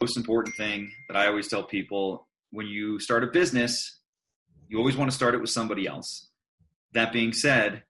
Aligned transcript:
most 0.00 0.16
important 0.16 0.56
thing 0.56 0.90
that 1.08 1.16
I 1.16 1.26
always 1.26 1.46
tell 1.46 1.62
people 1.62 2.26
when 2.52 2.66
you 2.66 2.98
start 2.98 3.22
a 3.22 3.26
business, 3.26 4.00
you 4.66 4.78
always 4.78 4.96
want 4.96 5.10
to 5.10 5.14
start 5.14 5.34
it 5.34 5.42
with 5.42 5.50
somebody 5.50 5.86
else. 5.86 6.30
That 6.92 7.12
being 7.12 7.34
said, 7.34 7.82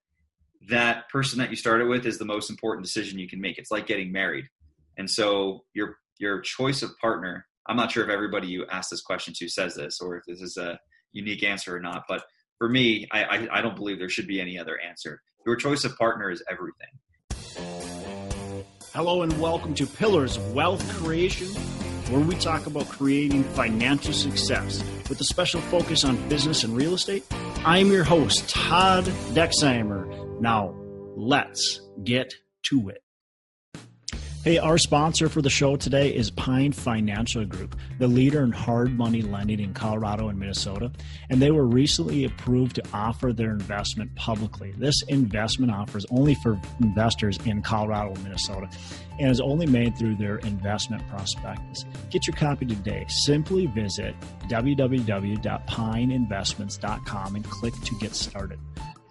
that 0.67 1.07
person 1.09 1.39
that 1.39 1.49
you 1.49 1.55
started 1.55 1.87
with 1.87 2.05
is 2.05 2.17
the 2.17 2.25
most 2.25 2.49
important 2.49 2.85
decision 2.85 3.17
you 3.17 3.29
can 3.29 3.39
make. 3.39 3.57
It's 3.57 3.71
like 3.71 3.87
getting 3.87 4.11
married. 4.11 4.45
And 4.97 5.09
so 5.09 5.63
your 5.73 5.95
your 6.19 6.41
choice 6.41 6.83
of 6.83 6.91
partner, 6.99 7.47
I'm 7.67 7.77
not 7.77 7.91
sure 7.91 8.03
if 8.03 8.09
everybody 8.09 8.47
you 8.47 8.65
ask 8.69 8.89
this 8.89 9.01
question 9.01 9.33
to 9.37 9.47
says 9.47 9.75
this 9.75 10.01
or 10.01 10.17
if 10.17 10.23
this 10.27 10.41
is 10.41 10.57
a 10.57 10.77
unique 11.13 11.43
answer 11.43 11.75
or 11.75 11.79
not, 11.79 12.03
but 12.09 12.23
for 12.57 12.67
me, 12.67 13.07
I, 13.11 13.23
I, 13.23 13.47
I 13.59 13.61
don't 13.61 13.75
believe 13.75 13.97
there 13.97 14.09
should 14.09 14.27
be 14.27 14.41
any 14.41 14.59
other 14.59 14.77
answer. 14.79 15.21
Your 15.47 15.55
choice 15.55 15.85
of 15.85 15.97
partner 15.97 16.29
is 16.29 16.43
everything. 16.51 16.89
Hello 18.93 19.23
and 19.23 19.41
welcome 19.41 19.73
to 19.75 19.87
Pillars 19.87 20.35
of 20.35 20.53
Wealth 20.53 20.87
Creation 20.97 21.47
where 22.11 22.19
we 22.19 22.35
talk 22.35 22.67
about 22.67 22.89
creating 22.89 23.41
financial 23.41 24.13
success 24.13 24.83
with 25.07 25.19
a 25.21 25.23
special 25.23 25.61
focus 25.61 26.03
on 26.03 26.17
business 26.27 26.65
and 26.65 26.75
real 26.75 26.93
estate. 26.93 27.23
I'm 27.63 27.89
your 27.89 28.03
host, 28.03 28.49
Todd 28.49 29.05
Dexheimer. 29.33 30.41
Now, 30.41 30.75
let's 31.15 31.79
get 32.03 32.33
to 32.63 32.89
it. 32.89 33.01
Hey, 34.43 34.57
our 34.57 34.79
sponsor 34.79 35.29
for 35.29 35.43
the 35.43 35.51
show 35.51 35.75
today 35.75 36.09
is 36.09 36.31
Pine 36.31 36.71
Financial 36.71 37.45
Group, 37.45 37.77
the 37.99 38.07
leader 38.07 38.43
in 38.43 38.51
hard 38.51 38.97
money 38.97 39.21
lending 39.21 39.59
in 39.59 39.71
Colorado 39.75 40.29
and 40.29 40.39
Minnesota. 40.39 40.91
And 41.29 41.39
they 41.39 41.51
were 41.51 41.67
recently 41.67 42.25
approved 42.25 42.77
to 42.77 42.83
offer 42.91 43.33
their 43.33 43.51
investment 43.51 44.15
publicly. 44.15 44.73
This 44.79 44.95
investment 45.09 45.71
offer 45.71 45.99
is 45.99 46.07
only 46.09 46.33
for 46.41 46.59
investors 46.81 47.37
in 47.45 47.61
Colorado 47.61 48.15
and 48.15 48.23
Minnesota 48.23 48.67
and 49.21 49.31
is 49.31 49.39
only 49.39 49.67
made 49.67 49.97
through 49.97 50.15
their 50.15 50.35
investment 50.37 51.07
prospectus. 51.07 51.85
Get 52.09 52.27
your 52.27 52.35
copy 52.35 52.65
today. 52.65 53.05
Simply 53.07 53.67
visit 53.67 54.15
www.pineinvestments.com 54.49 57.35
and 57.35 57.45
click 57.45 57.79
to 57.81 57.95
get 57.99 58.15
started. 58.15 58.59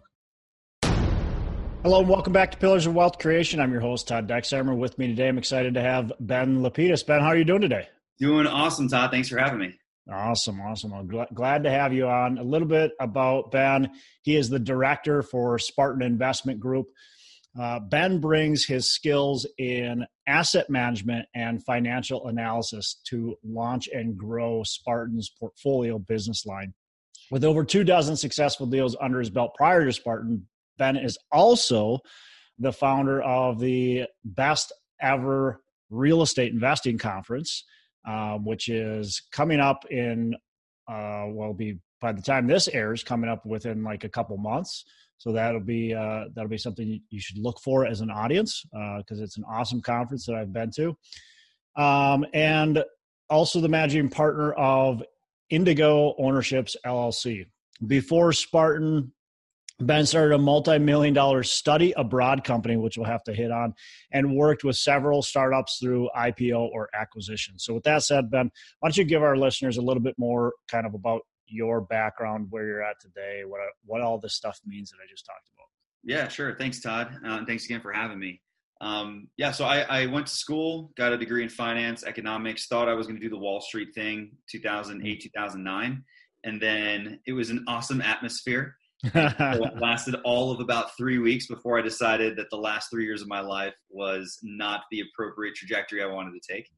Hello 1.85 1.99
and 1.99 2.09
welcome 2.09 2.33
back 2.33 2.49
to 2.49 2.57
Pillars 2.57 2.87
of 2.87 2.95
Wealth 2.95 3.19
Creation. 3.19 3.59
I'm 3.59 3.71
your 3.71 3.79
host, 3.79 4.07
Todd 4.07 4.27
Dexheimer. 4.27 4.75
With 4.75 4.97
me 4.97 5.05
today, 5.05 5.27
I'm 5.27 5.37
excited 5.37 5.75
to 5.75 5.81
have 5.83 6.11
Ben 6.19 6.63
Lapidus. 6.63 7.05
Ben, 7.05 7.21
how 7.21 7.27
are 7.27 7.37
you 7.37 7.43
doing 7.43 7.61
today? 7.61 7.87
Doing 8.17 8.47
awesome, 8.47 8.87
Todd. 8.87 9.11
Thanks 9.11 9.29
for 9.29 9.37
having 9.37 9.59
me. 9.59 9.75
Awesome, 10.11 10.59
awesome. 10.61 10.93
I'm 10.93 11.07
gl- 11.07 11.31
glad 11.31 11.63
to 11.63 11.69
have 11.69 11.93
you 11.93 12.07
on. 12.07 12.39
A 12.39 12.43
little 12.43 12.67
bit 12.67 12.93
about 12.99 13.51
Ben. 13.51 13.91
He 14.23 14.35
is 14.35 14.49
the 14.49 14.57
director 14.57 15.21
for 15.21 15.59
Spartan 15.59 16.01
Investment 16.01 16.59
Group. 16.59 16.87
Uh, 17.55 17.81
ben 17.81 18.19
brings 18.19 18.65
his 18.65 18.91
skills 18.91 19.45
in 19.59 20.07
asset 20.25 20.71
management 20.71 21.27
and 21.35 21.63
financial 21.65 22.25
analysis 22.25 22.99
to 23.09 23.35
launch 23.43 23.89
and 23.93 24.17
grow 24.17 24.63
Spartan's 24.63 25.29
portfolio 25.39 25.99
business 25.99 26.47
line. 26.47 26.73
With 27.29 27.43
over 27.43 27.63
two 27.63 27.83
dozen 27.83 28.17
successful 28.17 28.65
deals 28.65 28.97
under 28.99 29.19
his 29.19 29.29
belt 29.29 29.53
prior 29.55 29.85
to 29.85 29.93
Spartan, 29.93 30.47
Ben 30.77 30.95
is 30.97 31.17
also 31.31 31.99
the 32.59 32.71
founder 32.71 33.21
of 33.21 33.59
the 33.59 34.05
best 34.23 34.71
ever 35.01 35.61
real 35.89 36.21
estate 36.21 36.51
investing 36.51 36.97
conference 36.97 37.63
uh, 38.05 38.37
which 38.37 38.69
is 38.69 39.23
coming 39.31 39.59
up 39.59 39.83
in 39.89 40.35
uh, 40.87 41.25
well 41.29 41.53
be 41.53 41.79
by 41.99 42.11
the 42.11 42.21
time 42.21 42.45
this 42.45 42.67
airs 42.67 43.03
coming 43.03 43.29
up 43.29 43.45
within 43.45 43.83
like 43.83 44.03
a 44.03 44.09
couple 44.09 44.37
months. 44.37 44.85
So 45.17 45.31
that'll 45.31 45.61
be 45.61 45.93
uh, 45.93 46.25
that'll 46.35 46.49
be 46.49 46.57
something 46.57 47.01
you 47.09 47.19
should 47.19 47.39
look 47.39 47.59
for 47.59 47.85
as 47.85 48.01
an 48.01 48.11
audience 48.11 48.63
because 48.71 49.19
uh, 49.19 49.23
it's 49.23 49.37
an 49.37 49.43
awesome 49.49 49.81
conference 49.81 50.25
that 50.27 50.35
i've 50.35 50.53
been 50.53 50.71
to. 50.75 50.95
Um, 51.75 52.25
and 52.33 52.83
also 53.29 53.59
the 53.59 53.69
managing 53.69 54.09
partner 54.09 54.53
of 54.53 55.03
indigo 55.49 56.13
ownerships 56.19 56.75
llc 56.85 57.45
before 57.87 58.31
spartan 58.33 59.11
Ben 59.79 60.05
started 60.05 60.35
a 60.35 60.37
multi 60.37 60.79
million 60.79 61.13
dollar 61.13 61.43
study 61.43 61.91
abroad 61.97 62.43
company, 62.45 62.77
which 62.77 62.97
we'll 62.97 63.07
have 63.07 63.23
to 63.23 63.33
hit 63.33 63.51
on, 63.51 63.73
and 64.11 64.35
worked 64.35 64.63
with 64.63 64.77
several 64.77 65.21
startups 65.21 65.79
through 65.79 66.09
IPO 66.15 66.69
or 66.71 66.89
acquisition. 66.93 67.59
So, 67.59 67.73
with 67.73 67.83
that 67.83 68.03
said, 68.03 68.31
Ben, 68.31 68.49
why 68.79 68.87
don't 68.87 68.97
you 68.97 69.03
give 69.03 69.21
our 69.21 69.35
listeners 69.35 69.77
a 69.77 69.81
little 69.81 70.01
bit 70.01 70.15
more 70.17 70.53
kind 70.69 70.85
of 70.85 70.93
about 70.93 71.21
your 71.47 71.81
background, 71.81 72.47
where 72.49 72.65
you're 72.65 72.83
at 72.83 72.99
today, 73.01 73.43
what, 73.45 73.59
what 73.85 74.01
all 74.01 74.17
this 74.17 74.33
stuff 74.33 74.59
means 74.65 74.91
that 74.91 74.97
I 74.97 75.09
just 75.09 75.25
talked 75.25 75.49
about? 75.55 75.67
Yeah, 76.03 76.27
sure. 76.27 76.55
Thanks, 76.55 76.79
Todd. 76.79 77.15
Uh, 77.25 77.45
thanks 77.45 77.65
again 77.65 77.81
for 77.81 77.91
having 77.91 78.19
me. 78.19 78.41
Um, 78.81 79.29
yeah, 79.37 79.51
so 79.51 79.65
I, 79.65 79.81
I, 79.81 80.05
went 80.07 80.27
to 80.27 80.33
school, 80.33 80.91
got 80.97 81.13
a 81.13 81.17
degree 81.17 81.43
in 81.43 81.49
finance, 81.49 82.03
economics, 82.03 82.67
thought 82.67 82.89
I 82.89 82.93
was 82.93 83.07
going 83.07 83.17
to 83.17 83.23
do 83.23 83.29
the 83.29 83.37
Wall 83.37 83.61
Street 83.61 83.89
thing 83.95 84.31
2008, 84.51 85.21
2009. 85.21 86.03
And 86.43 86.61
then 86.61 87.19
it 87.25 87.31
was 87.31 87.49
an 87.49 87.63
awesome 87.67 88.01
atmosphere 88.01 88.75
so 89.13 89.63
it 89.65 89.77
lasted 89.81 90.15
all 90.23 90.51
of 90.51 90.59
about 90.59 90.95
three 90.97 91.19
weeks 91.19 91.47
before 91.47 91.77
I 91.77 91.81
decided 91.81 92.37
that 92.37 92.49
the 92.49 92.57
last 92.57 92.89
three 92.89 93.05
years 93.05 93.21
of 93.21 93.27
my 93.27 93.39
life 93.39 93.73
was 93.89 94.39
not 94.43 94.81
the 94.91 95.01
appropriate 95.01 95.55
trajectory 95.55 96.03
I 96.03 96.07
wanted 96.07 96.39
to 96.39 96.53
take. 96.53 96.69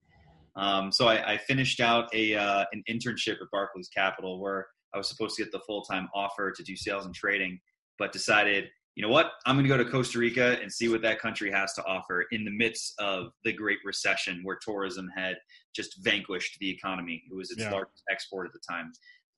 Um, 0.55 0.91
so 0.91 1.07
I, 1.07 1.33
I, 1.33 1.37
finished 1.37 1.79
out 1.79 2.09
a 2.15 2.33
uh, 2.33 2.65
an 2.71 2.83
internship 2.89 3.33
at 3.33 3.47
Barclays 3.51 3.89
Capital 3.89 4.39
where 4.39 4.65
I 4.93 4.97
was 4.97 5.07
supposed 5.07 5.35
to 5.35 5.43
get 5.43 5.51
the 5.51 5.59
full 5.59 5.83
time 5.83 6.09
offer 6.15 6.51
to 6.51 6.63
do 6.63 6.75
sales 6.75 7.05
and 7.05 7.13
trading, 7.13 7.59
but 7.99 8.11
decided, 8.11 8.65
you 8.95 9.03
know 9.03 9.09
what, 9.09 9.33
I'm 9.45 9.55
going 9.55 9.65
to 9.65 9.69
go 9.69 9.77
to 9.77 9.89
Costa 9.89 10.17
Rica 10.17 10.57
and 10.59 10.73
see 10.73 10.89
what 10.89 11.03
that 11.03 11.19
country 11.19 11.51
has 11.51 11.73
to 11.73 11.85
offer 11.85 12.25
in 12.31 12.43
the 12.43 12.49
midst 12.49 12.95
of 12.97 13.27
the 13.43 13.53
Great 13.53 13.77
Recession, 13.85 14.41
where 14.43 14.57
tourism 14.59 15.07
had 15.15 15.35
just 15.75 16.03
vanquished 16.03 16.57
the 16.59 16.71
economy. 16.71 17.21
It 17.29 17.35
was 17.35 17.51
its 17.51 17.61
yeah. 17.61 17.71
largest 17.71 18.01
export 18.09 18.47
at 18.47 18.53
the 18.53 18.61
time. 18.67 18.91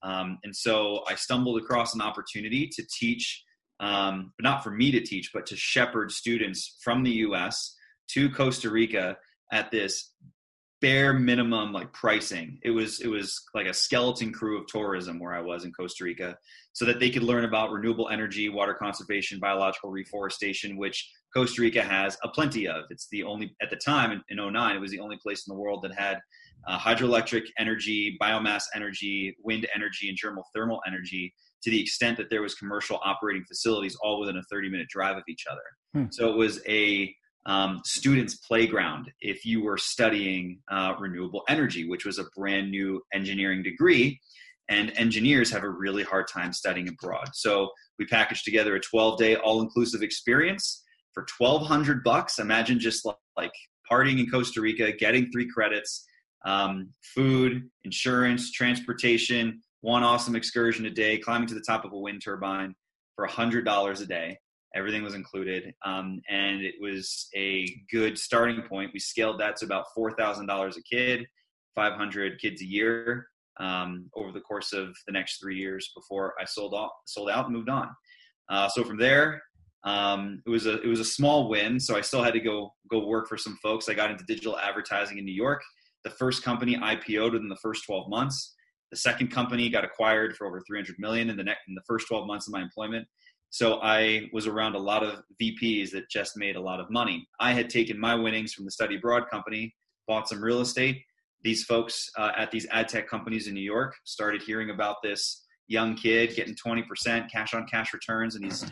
Um, 0.04 0.38
and 0.44 0.56
so 0.56 1.04
I 1.08 1.16
stumbled 1.16 1.62
across 1.62 1.94
an 1.94 2.02
opportunity 2.02 2.68
to 2.68 2.84
teach, 3.00 3.44
um, 3.80 4.34
but 4.38 4.44
not 4.44 4.64
for 4.64 4.72
me 4.72 4.92
to 4.92 5.02
teach, 5.02 5.32
but 5.34 5.46
to 5.48 5.56
shepherd 5.56 6.12
students 6.12 6.78
from 6.84 7.04
the 7.04 7.12
US 7.12 7.76
to 8.12 8.30
Costa 8.30 8.70
Rica 8.70 9.18
at 9.52 9.72
this 9.72 10.12
bare 10.82 11.14
minimum 11.14 11.74
like 11.74 11.92
pricing. 11.94 12.60
It 12.64 12.72
was 12.72 13.02
it 13.02 13.08
was 13.08 13.42
like 13.54 13.68
a 13.68 13.74
skeleton 13.74 14.32
crew 14.32 14.60
of 14.60 14.68
tourism 14.68 15.20
where 15.20 15.34
i 15.34 15.42
was 15.42 15.66
in 15.66 15.74
costa 15.74 16.04
rica 16.04 16.38
so 16.74 16.86
that 16.86 17.00
they 17.00 17.10
could 17.10 17.24
learn 17.24 17.46
about 17.46 17.72
renewable 17.72 18.10
energy 18.10 18.48
water 18.50 18.74
conservation 18.74 19.40
biological 19.40 19.90
reforestation 19.90 20.78
which 20.78 21.10
costa 21.36 21.62
rica 21.62 21.82
has 21.82 22.18
a 22.24 22.30
plenty 22.30 22.68
of. 22.68 22.86
It's 22.90 23.08
the 23.12 23.24
only 23.24 23.56
at 23.62 23.70
the 23.70 23.76
time 23.76 24.12
in, 24.12 24.22
in 24.30 24.54
09 24.54 24.76
it 24.76 24.80
was 24.80 24.92
the 24.92 25.00
only 25.00 25.18
place 25.18 25.46
in 25.48 25.54
the 25.54 25.60
world 25.60 25.84
that 25.84 25.94
had 25.94 26.20
uh, 26.68 26.78
hydroelectric 26.78 27.44
energy, 27.58 28.18
biomass 28.22 28.64
energy, 28.76 29.36
wind 29.44 29.68
energy, 29.74 30.10
and 30.10 30.18
geothermal 30.18 30.80
energy 30.88 31.34
to 31.64 31.70
the 31.70 31.82
extent 31.82 32.18
that 32.18 32.30
there 32.30 32.42
was 32.42 32.56
commercial 32.56 33.00
operating 33.04 33.44
facilities 33.46 33.98
all 34.02 34.20
within 34.20 34.38
a 34.38 34.44
30 34.50 34.70
minute 34.70 34.88
drive 34.90 35.18
of 35.18 35.24
each 35.28 35.46
other. 35.50 35.62
Hmm. 35.94 36.12
So 36.12 36.30
it 36.30 36.38
was 36.38 36.62
a 36.68 37.14
um, 37.46 37.82
students' 37.86 38.36
playground 38.36 39.12
if 39.22 39.46
you 39.46 39.64
were 39.64 39.78
studying 39.78 40.60
uh, 40.72 40.94
renewable 41.00 41.44
energy, 41.50 41.88
which 41.88 42.06
was 42.06 42.20
a 42.20 42.26
brand 42.36 42.70
new 42.70 43.02
engineering 43.14 43.64
degree. 43.64 44.20
And 44.70 44.92
engineers 44.98 45.50
have 45.52 45.64
a 45.64 45.70
really 45.70 46.04
hard 46.04 46.28
time 46.32 46.54
studying 46.54 46.90
abroad. 46.90 47.30
So 47.34 47.70
we 47.98 48.06
packaged 48.06 48.46
together 48.46 48.76
a 48.76 48.80
12 48.80 49.18
day 49.18 49.36
all 49.36 49.62
inclusive 49.62 50.04
experience 50.04 50.84
for 51.14 51.26
1200 51.38 52.04
bucks. 52.04 52.38
Imagine 52.38 52.80
just 52.80 53.06
like 53.36 53.52
partying 53.92 54.20
in 54.20 54.30
Costa 54.30 54.62
Rica, 54.62 54.92
getting 54.92 55.32
three 55.32 55.50
credits, 55.50 56.06
um, 56.46 56.94
food, 57.02 57.70
insurance, 57.84 58.52
transportation, 58.52 59.62
one 59.82 60.04
awesome 60.04 60.36
excursion 60.36 60.86
a 60.86 60.90
day, 60.90 61.18
climbing 61.18 61.48
to 61.48 61.54
the 61.54 61.64
top 61.66 61.86
of 61.86 61.94
a 61.94 61.98
wind 61.98 62.22
turbine 62.24 62.76
for 63.16 63.28
$100 63.28 64.02
a 64.02 64.06
day. 64.06 64.38
Everything 64.76 65.04
was 65.04 65.16
included. 65.16 65.74
Um, 65.84 66.22
and 66.30 66.62
it 66.62 66.76
was 66.80 67.28
a 67.36 67.68
good 67.92 68.18
starting 68.18 68.62
point. 68.64 68.92
We 68.94 69.00
scaled 69.00 69.40
that 69.40 69.56
to 69.58 69.66
about 69.66 69.86
$4,000 69.98 70.78
a 70.78 70.82
kid, 70.84 71.26
500 71.76 72.40
kids 72.40 72.62
a 72.62 72.66
year 72.66 73.28
um, 73.60 74.10
over 74.16 74.32
the 74.32 74.42
course 74.42 74.74
of 74.74 74.96
the 75.08 75.12
next 75.12 75.40
three 75.40 75.58
years 75.58 75.92
before 75.96 76.34
I 76.40 76.46
sold, 76.46 76.74
off, 76.74 76.92
sold 77.06 77.30
out 77.30 77.46
and 77.46 77.56
moved 77.56 77.70
on. 77.70 77.90
Uh, 78.50 78.68
so 78.70 78.84
from 78.84 78.98
there, 78.98 79.42
um, 79.84 80.42
it 80.46 80.50
was 80.50 80.66
a 80.66 80.82
it 80.82 80.88
was 80.88 81.00
a 81.00 81.06
small 81.06 81.48
win. 81.48 81.80
So 81.80 81.96
I 81.96 82.02
still 82.02 82.22
had 82.22 82.34
to 82.34 82.42
go 82.42 82.74
go 82.92 83.06
work 83.06 83.30
for 83.30 83.38
some 83.38 83.58
folks. 83.64 83.88
I 83.88 83.94
got 83.94 84.12
into 84.12 84.26
digital 84.26 84.58
advertising 84.60 85.18
in 85.20 85.26
New 85.26 85.34
York 85.34 85.62
the 86.04 86.10
first 86.12 86.44
company 86.44 86.76
IPO'd 86.76 87.34
within 87.34 87.50
the 87.50 87.58
first 87.58 87.86
12 87.86 88.10
months. 88.10 88.56
The 88.92 88.98
second 88.98 89.30
company 89.32 89.70
got 89.70 89.84
acquired 89.84 90.36
for 90.36 90.48
over 90.48 90.62
300 90.66 90.96
million 91.00 91.30
in 91.30 91.38
the 91.38 91.44
next 91.44 91.62
in 91.68 91.76
the 91.76 91.84
first 91.88 92.08
12 92.08 92.26
months 92.26 92.48
of 92.48 92.54
my 92.54 92.62
employment. 92.62 93.08
So 93.52 93.80
I 93.82 94.30
was 94.32 94.48
around 94.48 94.76
a 94.76 94.80
lot 94.80 95.04
of 95.04 95.22
VPs 95.42 95.92
that 95.92 96.10
just 96.10 96.38
made 96.38 96.56
a 96.56 96.62
lot 96.62 96.80
of 96.80 96.90
money. 96.90 97.28
I 97.40 97.54
had 97.54 97.70
taken 97.70 98.00
my 98.00 98.16
winnings 98.16 98.54
from 98.54 98.66
the 98.66 98.72
study 98.72 98.96
abroad 98.98 99.24
company, 99.30 99.74
bought 100.08 100.30
some 100.30 100.44
real 100.44 100.62
estate, 100.62 101.02
these 101.44 101.64
folks 101.64 102.10
uh, 102.18 102.32
at 102.38 102.52
these 102.52 102.68
ad 102.72 102.90
tech 102.90 103.08
companies 103.08 103.48
in 103.48 103.54
New 103.54 103.62
York 103.62 103.96
started 104.04 104.42
hearing 104.42 104.72
about 104.72 104.98
this 105.04 105.46
young 105.68 105.96
kid 105.96 106.36
getting 106.36 106.56
20% 106.56 107.30
cash 107.32 107.54
on 107.54 107.66
cash 107.68 107.94
returns 107.94 108.36
in 108.36 108.42
these 108.42 108.66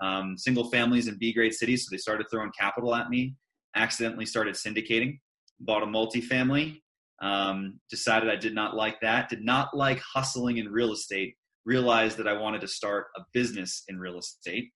um, 0.00 0.36
single 0.36 0.70
families 0.70 1.08
in 1.08 1.18
B 1.18 1.32
grade 1.32 1.54
cities. 1.54 1.84
So 1.84 1.88
they 1.90 1.98
started 1.98 2.26
throwing 2.30 2.52
capital 2.58 2.94
at 2.94 3.08
me, 3.08 3.34
accidentally 3.74 4.26
started 4.26 4.54
syndicating, 4.54 5.18
bought 5.62 5.82
a 5.82 5.86
multifamily, 5.86 6.80
um, 7.22 7.80
decided 7.88 8.28
I 8.28 8.36
did 8.36 8.54
not 8.54 8.76
like 8.76 9.00
that, 9.00 9.28
did 9.28 9.44
not 9.44 9.76
like 9.76 10.00
hustling 10.00 10.58
in 10.58 10.68
real 10.68 10.92
estate, 10.92 11.34
realized 11.64 12.18
that 12.18 12.28
I 12.28 12.34
wanted 12.34 12.60
to 12.62 12.68
start 12.68 13.06
a 13.16 13.22
business 13.32 13.84
in 13.88 13.98
real 13.98 14.18
estate. 14.18 14.70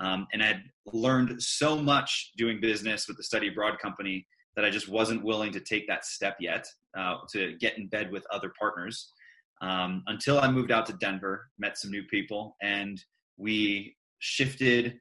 Um, 0.00 0.26
and 0.32 0.42
I 0.42 0.46
had 0.46 0.62
learned 0.86 1.40
so 1.40 1.78
much 1.78 2.32
doing 2.36 2.60
business 2.60 3.06
with 3.06 3.16
the 3.16 3.22
study 3.22 3.48
abroad 3.48 3.78
company 3.78 4.26
that 4.56 4.64
I 4.64 4.70
just 4.70 4.88
wasn't 4.88 5.24
willing 5.24 5.52
to 5.52 5.60
take 5.60 5.86
that 5.86 6.04
step 6.04 6.36
yet 6.40 6.66
uh, 6.98 7.18
to 7.32 7.56
get 7.58 7.78
in 7.78 7.88
bed 7.88 8.10
with 8.10 8.24
other 8.30 8.52
partners. 8.58 9.10
Um, 9.62 10.02
until 10.08 10.40
I 10.40 10.50
moved 10.50 10.72
out 10.72 10.86
to 10.86 10.92
Denver, 10.94 11.46
met 11.58 11.78
some 11.78 11.92
new 11.92 12.02
people, 12.10 12.56
and 12.60 13.00
we 13.36 13.96
shifted 14.18 14.98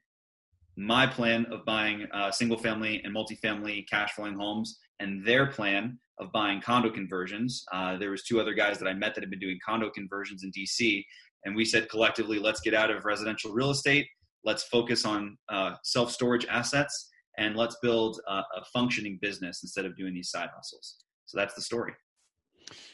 my 0.77 1.05
plan 1.05 1.45
of 1.51 1.65
buying 1.65 2.07
uh, 2.13 2.31
single 2.31 2.57
family 2.57 3.01
and 3.03 3.15
multifamily 3.15 3.85
cash 3.89 4.13
flowing 4.13 4.35
homes 4.35 4.79
and 4.99 5.25
their 5.25 5.47
plan 5.47 5.99
of 6.19 6.31
buying 6.31 6.61
condo 6.61 6.89
conversions. 6.89 7.63
Uh, 7.73 7.97
there 7.97 8.11
was 8.11 8.23
two 8.23 8.39
other 8.39 8.53
guys 8.53 8.77
that 8.77 8.87
I 8.87 8.93
met 8.93 9.15
that 9.15 9.21
had 9.21 9.29
been 9.29 9.39
doing 9.39 9.59
condo 9.65 9.89
conversions 9.89 10.43
in 10.43 10.51
DC, 10.51 11.03
and 11.45 11.55
we 11.55 11.65
said 11.65 11.89
collectively, 11.89 12.39
let's 12.39 12.61
get 12.61 12.73
out 12.73 12.91
of 12.91 13.05
residential 13.05 13.51
real 13.51 13.71
estate. 13.71 14.07
Let's 14.43 14.63
focus 14.63 15.05
on 15.05 15.37
uh, 15.49 15.75
self 15.83 16.11
storage 16.11 16.45
assets, 16.47 17.09
and 17.37 17.55
let's 17.55 17.77
build 17.81 18.19
a, 18.27 18.33
a 18.33 18.65
functioning 18.73 19.19
business 19.21 19.61
instead 19.63 19.85
of 19.85 19.97
doing 19.97 20.13
these 20.13 20.29
side 20.29 20.49
hustles. 20.55 20.97
So 21.25 21.37
that's 21.37 21.55
the 21.55 21.61
story. 21.61 21.93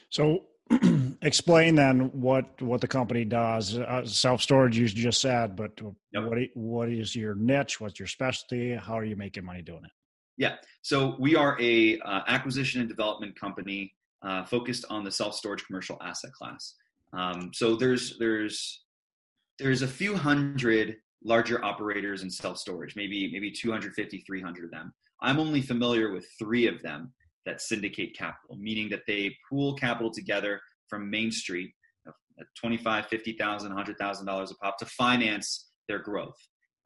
So 0.10 0.46
explain 1.22 1.76
then 1.76 2.12
what 2.12 2.62
what 2.62 2.82
the 2.82 2.88
company 2.88 3.26
does. 3.26 3.78
Uh, 3.78 4.06
Self 4.06 4.42
storage 4.42 4.78
you 4.78 4.88
just 4.88 5.22
said, 5.22 5.56
but 5.56 5.80
yep. 6.12 6.24
what 6.24 6.38
what 6.54 6.90
is 6.90 7.16
your 7.16 7.36
niche? 7.36 7.80
What's 7.80 8.00
your 8.00 8.08
specialty? 8.08 8.76
How 8.76 8.98
are 8.98 9.06
you 9.06 9.16
making 9.16 9.46
money 9.46 9.62
doing 9.62 9.86
it? 9.86 9.92
Yeah, 10.38 10.56
so 10.82 11.16
we 11.20 11.36
are 11.36 11.58
a 11.60 12.00
uh, 12.00 12.22
acquisition 12.28 12.80
and 12.80 12.90
development 12.90 13.40
company 13.40 13.94
uh, 14.22 14.46
focused 14.46 14.86
on 14.90 15.04
the 15.04 15.12
self 15.12 15.34
storage 15.34 15.66
commercial 15.66 15.98
asset 16.02 16.32
class. 16.34 16.76
Um, 17.14 17.52
so 17.54 17.76
there's 17.76 18.18
there's 18.20 18.84
there's 19.60 19.82
a 19.82 19.88
few 19.88 20.16
hundred 20.16 20.98
larger 21.24 21.64
operators 21.64 22.22
in 22.24 22.30
self 22.30 22.58
storage, 22.58 22.96
maybe 22.96 23.30
maybe 23.32 23.52
250, 23.52 24.24
300 24.28 24.66
of 24.66 24.72
them. 24.72 24.94
I'm 25.22 25.40
only 25.40 25.62
familiar 25.62 26.12
with 26.12 26.28
three 26.38 26.68
of 26.68 26.82
them 26.84 27.14
that 27.46 27.62
syndicate 27.62 28.16
capital, 28.16 28.58
meaning 28.58 28.90
that 28.90 29.04
they 29.08 29.36
pool 29.50 29.74
capital 29.74 30.12
together 30.12 30.62
from 30.90 31.10
Main 31.10 31.32
Street, 31.32 31.74
at 32.40 32.46
25, 32.60 33.08
50,000, 33.08 33.70
100,000 33.70 34.26
dollars 34.26 34.52
a 34.52 34.56
pop 34.56 34.78
to 34.78 34.86
finance 34.86 35.70
their 35.88 36.00
growth. 36.00 36.38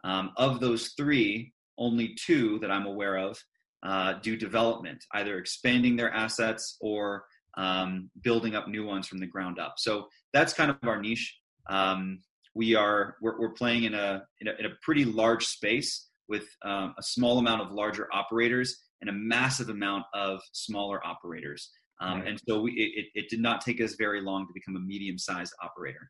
Um, 0.03 0.31
of 0.37 0.59
those 0.59 0.93
three, 0.97 1.53
only 1.77 2.15
two 2.15 2.59
that 2.59 2.71
I'm 2.71 2.85
aware 2.85 3.17
of 3.17 3.37
uh, 3.83 4.13
do 4.21 4.35
development, 4.37 5.03
either 5.13 5.37
expanding 5.37 5.95
their 5.95 6.11
assets 6.11 6.77
or 6.81 7.25
um, 7.57 8.09
building 8.23 8.55
up 8.55 8.67
new 8.67 8.85
ones 8.85 9.07
from 9.07 9.19
the 9.19 9.27
ground 9.27 9.59
up. 9.59 9.75
So 9.77 10.07
that's 10.33 10.53
kind 10.53 10.71
of 10.71 10.77
our 10.83 11.01
niche. 11.01 11.37
Um, 11.69 12.19
we 12.53 12.75
are 12.75 13.15
we're, 13.21 13.39
we're 13.39 13.53
playing 13.53 13.83
in 13.83 13.93
a, 13.93 14.23
in 14.39 14.47
a, 14.47 14.51
in 14.59 14.65
a 14.65 14.75
pretty 14.81 15.05
large 15.05 15.45
space 15.45 16.07
with 16.27 16.45
um, 16.63 16.93
a 16.97 17.03
small 17.03 17.39
amount 17.39 17.61
of 17.61 17.71
larger 17.71 18.07
operators 18.13 18.77
and 19.01 19.09
a 19.09 19.13
massive 19.13 19.69
amount 19.69 20.05
of 20.13 20.39
smaller 20.53 21.05
operators. 21.05 21.71
Um. 22.01 22.23
And 22.23 22.41
so 22.47 22.61
we, 22.61 22.71
it, 22.73 23.05
it 23.13 23.29
did 23.29 23.39
not 23.39 23.61
take 23.61 23.79
us 23.79 23.95
very 23.97 24.21
long 24.21 24.47
to 24.47 24.53
become 24.53 24.75
a 24.75 24.79
medium 24.79 25.17
sized 25.17 25.53
operator. 25.63 26.09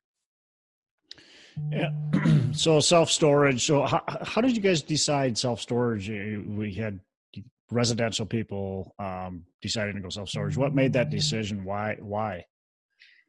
Yeah. 1.70 1.92
so 2.52 2.80
self 2.80 3.12
storage. 3.12 3.66
So 3.66 3.86
how, 3.86 4.02
how 4.24 4.42
did 4.42 4.56
you 4.56 4.62
guys 4.62 4.82
decide 4.82 5.38
self 5.38 5.62
storage? 5.62 6.10
We 6.10 6.74
had 6.74 7.00
residential 7.70 8.26
people 8.26 8.96
um, 9.00 9.46
deciding 9.62 9.96
to 9.96 10.02
go 10.02 10.10
self 10.10 10.30
storage. 10.30 10.58
What 10.58 10.74
made 10.74 10.94
that 10.94 11.10
decision? 11.10 11.64
Why? 11.64 11.98
Why? 12.00 12.46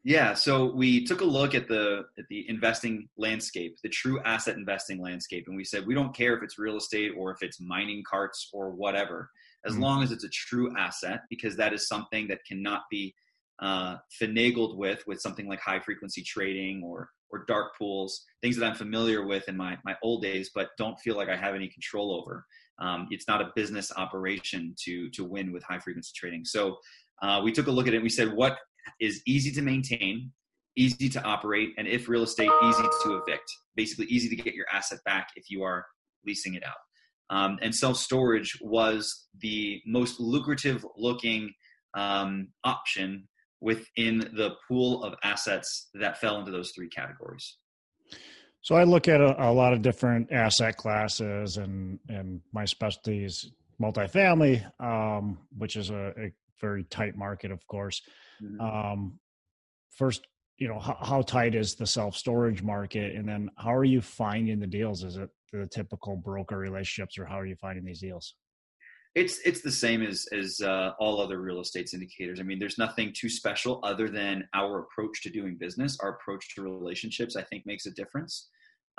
Yeah, 0.05 0.35
so 0.35 0.75
we 0.75 1.05
took 1.05 1.21
a 1.21 1.25
look 1.25 1.55
at 1.55 1.69
the 1.69 2.05
at 2.19 2.25
the 2.29 2.49
investing 2.49 3.09
landscape, 3.17 3.77
the 3.83 3.89
true 3.89 4.21
asset 4.25 4.57
investing 4.57 5.01
landscape, 5.01 5.45
and 5.47 5.57
we 5.57 5.65
said 5.65 5.87
we 5.87 5.95
don't 5.95 6.15
care 6.15 6.37
if 6.37 6.43
it's 6.43 6.59
real 6.59 6.77
estate 6.77 7.13
or 7.17 7.31
if 7.31 7.39
it's 7.41 7.61
mining 7.61 8.03
carts 8.09 8.51
or 8.53 8.71
whatever 8.71 9.31
as 9.65 9.73
mm-hmm. 9.73 9.83
long 9.83 10.03
as 10.03 10.13
it's 10.13 10.25
a 10.25 10.29
true 10.29 10.75
asset, 10.77 11.21
because 11.31 11.57
that 11.57 11.73
is 11.73 11.89
something 11.89 12.29
that 12.29 12.41
cannot 12.47 12.83
be 12.91 13.15
uh, 13.61 13.97
finagled 14.21 14.77
with 14.77 15.03
with 15.07 15.21
something 15.21 15.47
like 15.47 15.61
high 15.61 15.81
frequency 15.81 16.23
trading 16.23 16.83
or 16.85 17.09
or 17.31 17.45
dark 17.47 17.73
pools, 17.79 18.25
things 18.43 18.57
that 18.57 18.67
I'm 18.67 18.75
familiar 18.75 19.27
with 19.27 19.49
in 19.49 19.57
my 19.57 19.79
my 19.85 19.97
old 20.03 20.23
days, 20.23 20.51
but 20.55 20.71
don't 20.79 20.99
feel 21.01 21.17
like 21.17 21.29
I 21.29 21.37
have 21.37 21.55
any 21.55 21.69
control 21.69 22.13
over. 22.13 22.45
Um, 22.79 23.07
it's 23.11 23.29
not 23.29 23.41
a 23.41 23.51
business 23.55 23.93
operation 23.97 24.75
to 24.85 25.09
to 25.11 25.25
win 25.25 25.53
with 25.53 25.63
high 25.63 25.79
frequency 25.79 26.13
trading. 26.15 26.45
So 26.45 26.79
uh, 27.23 27.41
we 27.45 27.53
took 27.53 27.69
a 27.69 27.71
look 27.71 27.87
at 27.87 27.95
it. 27.95 27.99
and 27.99 28.03
We 28.03 28.11
said, 28.11 28.33
what 28.33 28.59
is 29.01 29.23
easy 29.27 29.53
to 29.53 29.63
maintain, 29.63 30.33
easy 30.77 31.09
to 31.09 31.23
operate, 31.23 31.71
and 31.79 31.87
if 31.87 32.09
real 32.09 32.25
estate, 32.25 32.51
easy 32.65 32.83
to 33.05 33.23
evict. 33.23 33.49
Basically, 33.77 34.07
easy 34.07 34.29
to 34.29 34.37
get 34.37 34.55
your 34.55 34.67
asset 34.73 34.99
back 35.05 35.29
if 35.37 35.45
you 35.49 35.63
are 35.63 35.87
leasing 36.27 36.55
it 36.55 36.65
out. 36.65 36.75
Um, 37.33 37.59
and 37.63 37.75
self 37.75 37.97
storage 37.97 38.59
was 38.61 39.27
the 39.41 39.81
most 39.87 40.21
lucrative 40.21 40.85
looking 40.99 41.51
um, 41.95 42.49
option 42.63 43.27
within 43.61 44.19
the 44.19 44.51
pool 44.69 45.03
of 45.03 45.15
assets 45.25 45.89
that 45.95 46.19
fell 46.19 46.39
into 46.39 46.51
those 46.51 46.73
three 46.77 46.91
categories. 46.91 47.57
So 48.61 48.75
I 48.75 48.85
look 48.85 49.09
at 49.09 49.21
a, 49.21 49.49
a 49.49 49.51
lot 49.51 49.73
of 49.73 49.81
different 49.81 50.31
asset 50.31 50.77
classes, 50.77 51.57
and 51.57 51.99
and 52.09 52.43
my 52.53 52.67
specialty 52.67 53.25
is 53.25 53.51
multifamily, 53.81 54.63
um, 54.79 55.39
which 55.57 55.77
is 55.77 55.91
a, 55.91 56.13
a, 56.19 56.33
very 56.61 56.85
tight 56.85 57.17
market, 57.17 57.51
of 57.51 57.67
course. 57.67 58.01
Mm-hmm. 58.41 58.61
Um, 58.61 59.19
first, 59.91 60.25
you 60.59 60.69
know, 60.69 60.79
how, 60.79 60.97
how 61.01 61.23
tight 61.23 61.57
is 61.57 61.75
the 61.75 61.87
self 61.87 62.15
storage 62.15 62.63
market, 62.63 63.17
and 63.17 63.27
then 63.27 63.51
how 63.57 63.75
are 63.75 63.85
you 63.85 64.03
finding 64.03 64.61
the 64.61 64.67
deals? 64.67 65.03
Is 65.03 65.17
it 65.17 65.31
the 65.53 65.67
typical 65.67 66.17
broker 66.17 66.57
relationships, 66.57 67.19
or 67.19 67.27
how 67.27 67.39
are 67.39 67.47
you 67.47 67.57
finding 67.57 67.85
these 67.85 68.01
deals? 68.01 68.35
It's 69.15 69.41
it's 69.45 69.61
the 69.61 69.71
same 69.71 70.03
as 70.03 70.27
as 70.33 70.61
uh, 70.61 70.93
all 70.99 71.21
other 71.21 71.41
real 71.41 71.61
estate 71.61 71.91
indicators. 71.93 72.41
I 72.41 72.45
mean, 72.45 72.59
there's 72.59 72.79
nothing 72.79 73.13
too 73.15 73.29
special 73.29 73.81
other 73.83 74.09
than 74.09 74.49
our 74.55 74.81
approach 74.81 75.23
to 75.23 75.31
doing 75.31 75.57
business. 75.59 75.99
Our 76.01 76.11
approach 76.11 76.55
to 76.55 76.63
relationships, 76.63 77.37
I 77.37 77.43
think, 77.43 77.67
makes 77.67 77.85
a 77.87 77.91
difference. 77.91 78.49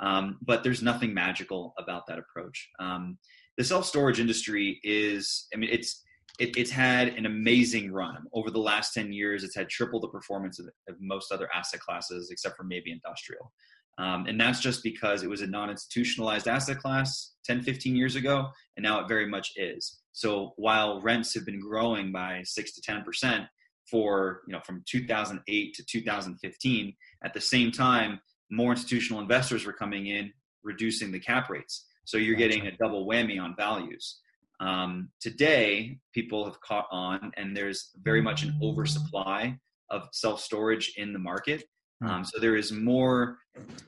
Um, 0.00 0.38
but 0.42 0.62
there's 0.62 0.82
nothing 0.82 1.14
magical 1.14 1.74
about 1.78 2.06
that 2.08 2.18
approach. 2.18 2.68
Um, 2.78 3.18
the 3.56 3.64
self 3.64 3.86
storage 3.86 4.20
industry 4.20 4.80
is, 4.82 5.46
I 5.52 5.56
mean, 5.56 5.70
it's 5.72 6.02
it, 6.38 6.56
it's 6.56 6.70
had 6.70 7.08
an 7.08 7.26
amazing 7.26 7.92
run 7.92 8.24
over 8.32 8.50
the 8.50 8.58
last 8.58 8.92
10 8.94 9.12
years. 9.12 9.44
It's 9.44 9.54
had 9.54 9.68
triple 9.68 10.00
the 10.00 10.08
performance 10.08 10.58
of, 10.58 10.66
of 10.88 10.96
most 11.00 11.30
other 11.30 11.48
asset 11.54 11.80
classes, 11.80 12.30
except 12.30 12.56
for 12.56 12.64
maybe 12.64 12.90
industrial. 12.90 13.52
Um, 13.98 14.26
and 14.26 14.40
that's 14.40 14.60
just 14.60 14.82
because 14.82 15.22
it 15.22 15.30
was 15.30 15.42
a 15.42 15.46
non 15.46 15.70
institutionalized 15.70 16.48
asset 16.48 16.78
class 16.78 17.34
10, 17.44 17.62
15 17.62 17.94
years 17.94 18.16
ago, 18.16 18.48
and 18.76 18.82
now 18.82 19.00
it 19.00 19.08
very 19.08 19.26
much 19.26 19.52
is. 19.56 20.00
So 20.12 20.52
while 20.56 21.00
rents 21.02 21.34
have 21.34 21.44
been 21.44 21.60
growing 21.60 22.12
by 22.12 22.42
6 22.44 22.72
to 22.74 22.80
10% 22.80 23.46
for, 23.90 24.42
you 24.46 24.52
know, 24.52 24.60
from 24.64 24.82
2008 24.88 25.74
to 25.74 25.84
2015, 25.84 26.94
at 27.24 27.34
the 27.34 27.40
same 27.40 27.70
time, 27.70 28.20
more 28.50 28.72
institutional 28.72 29.20
investors 29.20 29.64
were 29.64 29.72
coming 29.72 30.06
in, 30.06 30.32
reducing 30.62 31.12
the 31.12 31.20
cap 31.20 31.50
rates. 31.50 31.86
So 32.04 32.16
you're 32.16 32.36
getting 32.36 32.66
a 32.66 32.76
double 32.76 33.06
whammy 33.06 33.40
on 33.40 33.54
values. 33.56 34.20
Um, 34.60 35.10
today, 35.20 35.98
people 36.12 36.44
have 36.44 36.60
caught 36.60 36.86
on, 36.90 37.32
and 37.36 37.56
there's 37.56 37.90
very 38.02 38.22
much 38.22 38.42
an 38.42 38.58
oversupply 38.62 39.58
of 39.90 40.08
self 40.12 40.40
storage 40.40 40.94
in 40.96 41.12
the 41.12 41.18
market. 41.18 41.64
Hmm. 42.04 42.10
Um, 42.10 42.24
so 42.24 42.38
there 42.38 42.56
is 42.56 42.72
more 42.72 43.38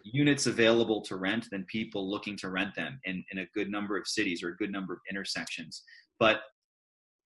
units 0.05 0.47
available 0.47 1.03
to 1.03 1.17
rent 1.17 1.49
than 1.51 1.65
people 1.65 2.11
looking 2.11 2.37
to 2.39 2.51
rent 2.51 2.75
them 2.75 2.99
in, 3.05 3.25
in 3.31 3.39
a 3.39 3.47
good 3.55 3.71
number 3.71 3.97
of 3.97 4.07
cities 4.07 4.43
or 4.43 4.51
a 4.51 4.57
good 4.57 4.73
number 4.73 4.95
of 4.95 5.01
intersections. 5.11 5.83
But 6.19 6.41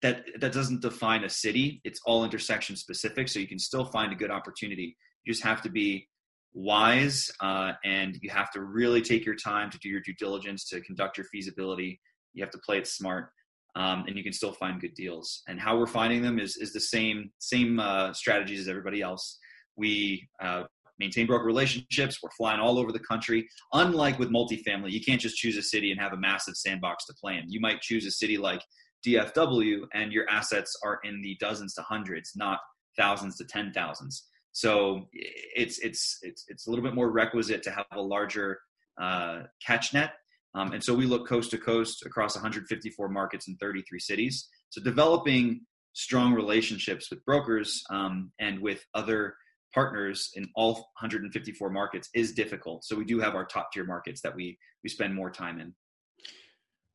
that 0.02 0.26
that 0.40 0.52
doesn't 0.52 0.82
define 0.82 1.24
a 1.24 1.30
city. 1.30 1.80
It's 1.84 2.00
all 2.06 2.24
intersection 2.24 2.76
specific. 2.76 3.28
So 3.30 3.40
you 3.40 3.48
can 3.48 3.60
still 3.60 3.86
find 3.86 4.12
a 4.12 4.16
good 4.16 4.32
opportunity. 4.32 4.98
You 5.24 5.34
just 5.34 5.44
have 5.44 5.62
to 5.62 5.70
be 5.70 6.08
wise 6.54 7.30
uh, 7.40 7.74
and 7.86 8.18
you 8.22 8.32
have 8.32 8.52
to 8.52 8.62
really 8.62 9.02
take 9.02 9.26
your 9.26 9.36
time 9.36 9.70
to 9.70 9.78
do 9.78 9.90
your 9.90 10.02
due 10.02 10.16
diligence 10.18 10.68
to 10.70 10.82
conduct 10.82 11.18
your 11.18 11.26
feasibility. 11.28 12.02
You 12.34 12.44
have 12.44 12.52
to 12.52 12.58
play 12.66 12.78
it 12.80 12.88
smart. 12.88 13.30
Um, 13.76 14.04
and 14.08 14.18
you 14.18 14.24
can 14.24 14.34
still 14.34 14.52
find 14.52 14.82
good 14.82 14.96
deals. 14.96 15.44
And 15.48 15.58
how 15.58 15.78
we're 15.78 15.88
finding 15.88 16.22
them 16.22 16.40
is 16.40 16.58
is 16.58 16.74
the 16.74 16.82
same 16.82 17.32
same 17.40 17.80
uh, 17.80 18.12
strategies 18.12 18.62
as 18.62 18.68
everybody 18.68 19.02
else. 19.02 19.38
We 19.82 20.30
uh, 20.40 20.66
maintain 21.00 21.26
broker 21.26 21.44
relationships. 21.44 22.20
We're 22.22 22.30
flying 22.38 22.60
all 22.60 22.78
over 22.78 22.92
the 22.92 23.00
country. 23.00 23.50
Unlike 23.74 24.20
with 24.20 24.30
multifamily, 24.30 24.92
you 24.92 25.02
can't 25.02 25.20
just 25.20 25.36
choose 25.36 25.58
a 25.58 25.64
city 25.64 25.92
and 25.92 26.00
have 26.00 26.14
a 26.14 26.18
massive 26.18 26.56
sandbox 26.56 27.08
to 27.08 27.14
play 27.20 27.38
in. 27.38 27.50
You 27.50 27.60
might 27.60 27.82
choose 27.82 28.06
a 28.06 28.12
city 28.12 28.38
like 28.38 28.62
DFW 29.06 29.88
and 29.96 30.14
your 30.14 30.30
assets 30.30 30.72
are 30.86 31.00
in 31.04 31.24
the 31.24 31.36
dozens 31.40 31.74
to 31.74 31.82
hundreds, 31.82 32.34
not 32.36 32.60
thousands 32.96 33.38
to 33.38 33.46
ten 33.46 33.74
thousands. 33.74 34.28
So 34.52 35.08
it's 35.12 35.80
it's 35.80 36.20
it's 36.22 36.46
it's 36.48 36.68
a 36.68 36.70
little 36.70 36.86
bit 36.86 36.94
more 36.94 37.10
requisite 37.10 37.64
to 37.64 37.72
have 37.72 37.86
a 37.94 38.02
larger 38.02 38.60
uh, 39.02 39.40
catch 39.66 39.96
net. 39.96 40.12
Um, 40.54 40.74
and 40.74 40.84
so 40.84 40.94
we 40.94 41.06
look 41.08 41.28
coast 41.28 41.50
to 41.52 41.58
coast 41.58 42.06
across 42.06 42.36
154 42.36 43.10
markets 43.10 43.48
in 43.48 43.56
33 43.56 44.00
cities. 44.00 44.50
So 44.70 44.84
developing 44.84 45.62
strong 45.94 46.34
relationships 46.34 47.10
with 47.10 47.24
brokers 47.26 47.82
um, 47.90 48.32
and 48.40 48.60
with 48.60 48.86
other 48.94 49.36
partners 49.74 50.32
in 50.36 50.50
all 50.56 50.74
154 50.74 51.70
markets 51.70 52.10
is 52.14 52.34
difficult. 52.34 52.84
So 52.84 52.96
we 52.96 53.06
do 53.06 53.20
have 53.20 53.36
our 53.36 53.46
top 53.46 53.72
tier 53.72 53.86
markets 53.86 54.22
that 54.22 54.36
we 54.36 54.58
we 54.84 54.90
spend 54.90 55.14
more 55.16 55.32
time 55.32 55.60
in. 55.60 55.74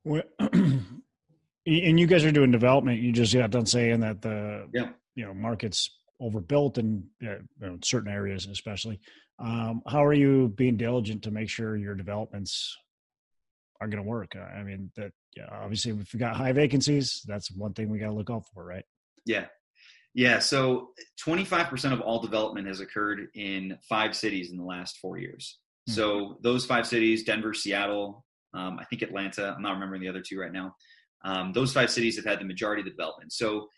Well, 0.04 0.23
and 1.66 2.00
you 2.00 2.06
guys 2.06 2.25
are 2.25 2.33
doing 2.33 2.50
development. 2.50 3.00
You 3.00 3.12
just 3.12 3.35
got 3.35 3.50
done 3.50 3.66
saying 3.66 4.00
that 4.00 4.23
the 4.23 4.68
yeah. 4.73 4.90
you 5.14 5.25
know 5.25 5.35
markets 5.35 5.90
overbuilt 6.21 6.78
in 6.78 7.04
you 7.21 7.38
know, 7.61 7.78
certain 7.83 8.11
areas, 8.11 8.47
especially. 8.47 9.00
Um, 9.38 9.83
how 9.87 10.04
are 10.04 10.14
you 10.14 10.49
being 10.56 10.76
diligent 10.76 11.25
to 11.25 11.30
make 11.30 11.50
sure 11.50 11.76
your 11.76 11.95
developments 11.95 12.75
are 13.80 13.88
going 13.88 14.02
to 14.02 14.09
work? 14.09 14.35
I 14.37 14.62
mean, 14.62 14.90
that 14.97 15.12
yeah, 15.37 15.49
obviously, 15.50 15.92
if 15.92 16.12
we 16.12 16.18
got 16.18 16.37
high 16.37 16.52
vacancies, 16.52 17.23
that's 17.26 17.50
one 17.50 17.75
thing 17.75 17.90
we 17.90 17.99
got 17.99 18.06
to 18.06 18.14
look 18.14 18.30
out 18.30 18.45
for, 18.54 18.64
right? 18.64 18.85
Yeah, 19.26 19.47
yeah. 20.16 20.38
So, 20.38 20.88
twenty 21.20 21.44
five 21.44 21.68
percent 21.68 21.92
of 21.92 22.00
all 22.00 22.20
development 22.20 22.66
has 22.66 22.80
occurred 22.80 23.28
in 23.35 23.78
five 23.87 24.16
cities 24.16 24.50
in 24.50 24.56
the 24.56 24.64
last 24.64 24.96
four 24.96 25.18
years. 25.18 25.58
Mm-hmm. 25.88 25.94
So, 25.94 26.38
those 26.42 26.64
five 26.64 26.87
cities: 26.87 27.23
Denver, 27.23 27.52
Seattle, 27.52 28.25
um, 28.54 28.78
I 28.80 28.85
think 28.87 29.02
Atlanta. 29.02 29.52
I'm 29.54 29.62
not 29.62 29.75
remembering 29.75 30.00
the 30.00 30.08
other 30.08 30.23
two 30.26 30.40
right 30.40 30.52
now. 30.52 30.75
Um, 31.23 31.52
those 31.52 31.70
five 31.70 31.90
cities 31.90 32.16
have 32.16 32.25
had 32.25 32.40
the 32.40 32.46
majority 32.46 32.80
of 32.80 32.87
the 32.87 32.92
development. 32.92 33.35
So, 33.35 33.68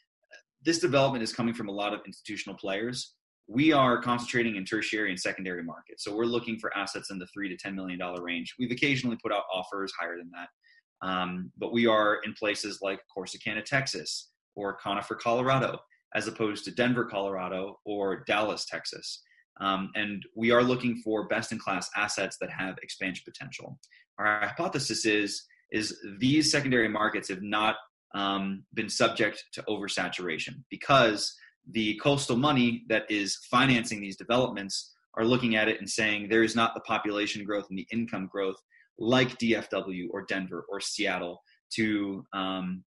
this 0.65 0.79
development 0.79 1.25
is 1.25 1.33
coming 1.33 1.55
from 1.55 1.69
a 1.69 1.73
lot 1.73 1.93
of 1.93 2.01
institutional 2.07 2.57
players. 2.57 3.15
We 3.49 3.73
are 3.73 4.01
concentrating 4.01 4.55
in 4.55 4.65
tertiary 4.65 5.11
and 5.11 5.19
secondary 5.19 5.65
markets. 5.65 6.05
So 6.05 6.15
we're 6.15 6.27
looking 6.27 6.59
for 6.59 6.77
assets 6.77 7.11
in 7.11 7.19
the 7.19 7.27
three 7.33 7.49
to 7.49 7.57
$10 7.57 7.75
million 7.75 7.99
range. 8.21 8.55
We've 8.59 8.71
occasionally 8.71 9.17
put 9.23 9.33
out 9.33 9.45
offers 9.51 9.91
higher 9.99 10.19
than 10.19 10.31
that. 10.33 11.09
Um, 11.09 11.51
but 11.57 11.73
we 11.73 11.87
are 11.87 12.19
in 12.27 12.35
places 12.35 12.81
like 12.83 13.01
Corsicana, 13.17 13.65
Texas, 13.65 14.31
or 14.55 14.77
Conifer, 14.77 15.15
Colorado, 15.15 15.79
as 16.15 16.27
opposed 16.27 16.65
to 16.65 16.71
Denver, 16.71 17.05
Colorado, 17.05 17.79
or 17.85 18.25
Dallas, 18.27 18.65
Texas. 18.67 19.23
Um, 19.61 19.91
and 19.95 20.25
we 20.37 20.51
are 20.51 20.63
looking 20.63 21.01
for 21.05 21.27
best 21.29 21.53
in 21.53 21.59
class 21.59 21.91
assets 21.97 22.37
that 22.41 22.51
have 22.51 22.77
expansion 22.83 23.25
potential. 23.27 23.79
Our 24.19 24.47
hypothesis 24.49 25.05
is 25.05 25.45
is 25.71 25.99
these 26.19 26.51
secondary 26.51 26.89
markets 26.89 27.29
have 27.29 27.43
not 27.43 27.77
um, 28.15 28.65
been 28.73 28.89
subject 28.89 29.45
to 29.53 29.63
oversaturation 29.69 30.63
because 30.71 31.35
the 31.71 31.97
coastal 32.03 32.37
money 32.37 32.85
that 32.89 33.05
is 33.11 33.37
financing 33.51 34.01
these 34.01 34.17
developments 34.17 34.95
are 35.15 35.25
looking 35.25 35.57
at 35.57 35.69
it 35.69 35.79
and 35.79 35.89
saying 35.89 36.29
there 36.29 36.43
is 36.43 36.57
not 36.57 36.73
the 36.75 36.81
population 36.81 37.45
growth 37.45 37.67
and 37.69 37.79
the 37.79 37.87
income 37.93 38.29
growth 38.33 38.57
like 38.99 39.39
DFW 39.39 40.07
or 40.11 40.25
Denver 40.25 40.65
or 40.71 40.81
Seattle 40.81 41.43
to 41.75 42.25
um, 42.33 42.85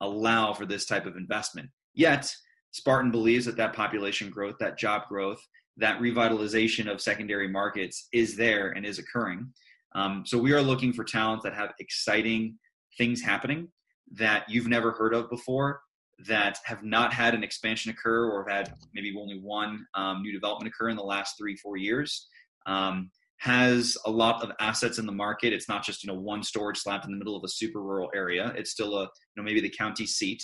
allow 0.00 0.52
for 0.52 0.64
this 0.64 0.86
type 0.86 1.06
of 1.06 1.16
investment. 1.16 1.68
Yet, 1.94 2.32
Spartan 2.72 3.10
believes 3.10 3.44
that 3.44 3.56
that 3.56 3.74
population 3.74 4.30
growth, 4.30 4.56
that 4.58 4.78
job 4.78 5.02
growth, 5.08 5.40
that 5.76 6.00
revitalization 6.00 6.90
of 6.90 7.00
secondary 7.00 7.48
markets 7.48 8.08
is 8.12 8.36
there 8.36 8.70
and 8.70 8.84
is 8.84 8.98
occurring. 8.98 9.52
Um, 9.94 10.24
so 10.26 10.38
we 10.38 10.52
are 10.52 10.62
looking 10.62 10.92
for 10.92 11.04
talents 11.04 11.44
that 11.44 11.54
have 11.54 11.72
exciting 11.78 12.58
things 12.98 13.22
happening 13.22 13.68
that 14.14 14.44
you've 14.48 14.68
never 14.68 14.92
heard 14.92 15.14
of 15.14 15.30
before 15.30 15.80
that 16.26 16.58
have 16.64 16.82
not 16.82 17.12
had 17.12 17.34
an 17.34 17.42
expansion 17.42 17.90
occur 17.90 18.30
or 18.30 18.48
have 18.48 18.68
had 18.68 18.74
maybe 18.94 19.14
only 19.18 19.38
one 19.40 19.84
um, 19.94 20.22
new 20.22 20.32
development 20.32 20.72
occur 20.72 20.88
in 20.88 20.96
the 20.96 21.02
last 21.02 21.36
three 21.38 21.56
four 21.56 21.76
years. 21.76 22.28
Um, 22.66 23.10
has 23.38 23.98
a 24.06 24.10
lot 24.10 24.40
of 24.40 24.52
assets 24.60 24.98
in 24.98 25.06
the 25.06 25.10
market. 25.10 25.52
It's 25.52 25.68
not 25.68 25.84
just 25.84 26.04
you 26.04 26.06
know 26.06 26.18
one 26.18 26.44
storage 26.44 26.78
slapped 26.78 27.06
in 27.06 27.10
the 27.10 27.18
middle 27.18 27.34
of 27.34 27.42
a 27.42 27.48
super 27.48 27.82
rural 27.82 28.10
area. 28.14 28.52
It's 28.56 28.70
still 28.70 28.96
a 28.96 29.02
you 29.02 29.36
know 29.36 29.42
maybe 29.42 29.60
the 29.60 29.74
county 29.76 30.06
seat 30.06 30.42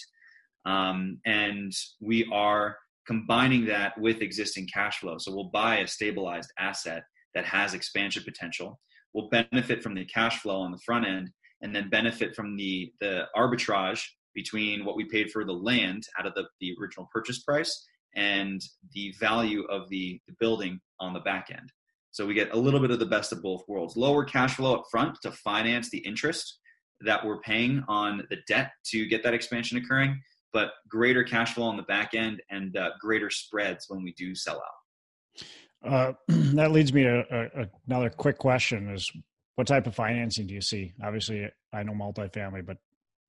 um, 0.68 1.18
and 1.26 1.72
we 2.00 2.28
are 2.32 2.76
combining 3.06 3.64
that 3.64 3.98
with 3.98 4.20
existing 4.20 4.66
cash 4.72 4.98
flow 4.98 5.16
so 5.18 5.34
we'll 5.34 5.50
buy 5.52 5.78
a 5.78 5.86
stabilized 5.86 6.52
asset 6.58 7.02
that 7.34 7.44
has 7.44 7.74
expansion 7.74 8.22
potential 8.24 8.78
we'll 9.14 9.28
benefit 9.28 9.82
from 9.82 9.94
the 9.94 10.04
cash 10.04 10.40
flow 10.40 10.60
on 10.60 10.70
the 10.70 10.80
front 10.84 11.06
end 11.06 11.30
and 11.62 11.74
then 11.74 11.88
benefit 11.88 12.34
from 12.34 12.56
the 12.56 12.92
the 13.00 13.24
arbitrage 13.36 14.02
between 14.34 14.84
what 14.84 14.96
we 14.96 15.04
paid 15.04 15.30
for 15.32 15.44
the 15.44 15.52
land 15.52 16.04
out 16.18 16.26
of 16.26 16.32
the, 16.34 16.44
the 16.60 16.72
original 16.80 17.08
purchase 17.12 17.40
price 17.42 17.88
and 18.14 18.60
the 18.94 19.12
value 19.18 19.64
of 19.64 19.88
the, 19.88 20.20
the 20.28 20.34
building 20.38 20.78
on 21.00 21.12
the 21.12 21.20
back 21.20 21.48
end. 21.50 21.72
So 22.12 22.24
we 22.24 22.34
get 22.34 22.52
a 22.52 22.56
little 22.56 22.78
bit 22.80 22.92
of 22.92 23.00
the 23.00 23.06
best 23.06 23.32
of 23.32 23.42
both 23.42 23.62
worlds. 23.68 23.96
Lower 23.96 24.24
cash 24.24 24.54
flow 24.54 24.76
up 24.76 24.84
front 24.90 25.18
to 25.22 25.32
finance 25.32 25.90
the 25.90 25.98
interest 25.98 26.58
that 27.00 27.24
we're 27.24 27.40
paying 27.40 27.84
on 27.88 28.22
the 28.30 28.38
debt 28.46 28.70
to 28.90 29.06
get 29.06 29.22
that 29.24 29.34
expansion 29.34 29.78
occurring, 29.78 30.20
but 30.52 30.70
greater 30.88 31.24
cash 31.24 31.54
flow 31.54 31.66
on 31.66 31.76
the 31.76 31.82
back 31.84 32.14
end 32.14 32.42
and 32.50 32.76
uh, 32.76 32.90
greater 33.00 33.30
spreads 33.30 33.86
when 33.88 34.02
we 34.02 34.12
do 34.14 34.34
sell 34.34 34.56
out. 34.56 35.44
Uh, 35.84 36.12
that 36.54 36.72
leads 36.72 36.92
me 36.92 37.02
to 37.04 37.24
a, 37.30 37.62
a, 37.62 37.66
another 37.86 38.10
quick 38.10 38.38
question: 38.38 38.92
Is 38.92 39.10
what 39.56 39.66
type 39.66 39.86
of 39.86 39.94
financing 39.94 40.46
do 40.46 40.54
you 40.54 40.60
see? 40.60 40.92
Obviously, 41.02 41.48
I 41.72 41.82
know 41.82 41.92
multifamily, 41.92 42.64
but 42.66 42.78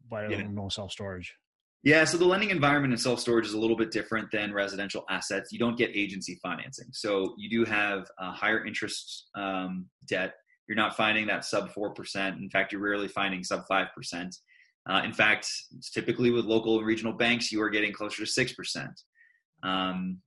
but 0.10 0.26
I 0.26 0.30
don't 0.30 0.32
yeah. 0.32 0.48
know 0.48 0.70
self 0.70 0.92
storage. 0.92 1.34
Yeah, 1.82 2.04
so 2.04 2.18
the 2.18 2.26
lending 2.26 2.50
environment 2.50 2.92
in 2.92 2.98
self 2.98 3.20
storage 3.20 3.46
is 3.46 3.54
a 3.54 3.60
little 3.60 3.78
bit 3.78 3.92
different 3.92 4.30
than 4.32 4.54
residential 4.54 5.06
assets. 5.10 5.52
You 5.52 5.60
don't 5.60 5.78
get 5.78 5.96
agency 5.96 6.38
financing, 6.44 6.88
so 6.92 7.36
you 7.38 7.50
do 7.50 7.70
have 7.70 8.08
a 8.20 8.32
higher 8.32 8.66
interest 8.66 9.30
um, 9.36 9.88
debt. 10.08 10.34
You're 10.68 10.76
not 10.76 10.98
finding 10.98 11.26
that 11.28 11.46
sub 11.46 11.72
four 11.72 11.94
percent. 11.94 12.38
In 12.38 12.50
fact, 12.50 12.74
you're 12.74 12.82
rarely 12.82 13.08
finding 13.08 13.44
sub 13.44 13.64
five 13.68 13.88
percent. 13.96 14.36
Uh, 14.90 15.02
in 15.04 15.14
fact, 15.14 15.48
typically 15.94 16.32
with 16.32 16.46
local 16.46 16.78
and 16.78 16.88
regional 16.88 17.14
banks, 17.14 17.52
you 17.52 17.62
are 17.62 17.70
getting 17.70 17.94
closer 17.94 18.26
to 18.26 18.26
six 18.26 18.54
percent. 18.54 19.02
Um, 19.64 20.20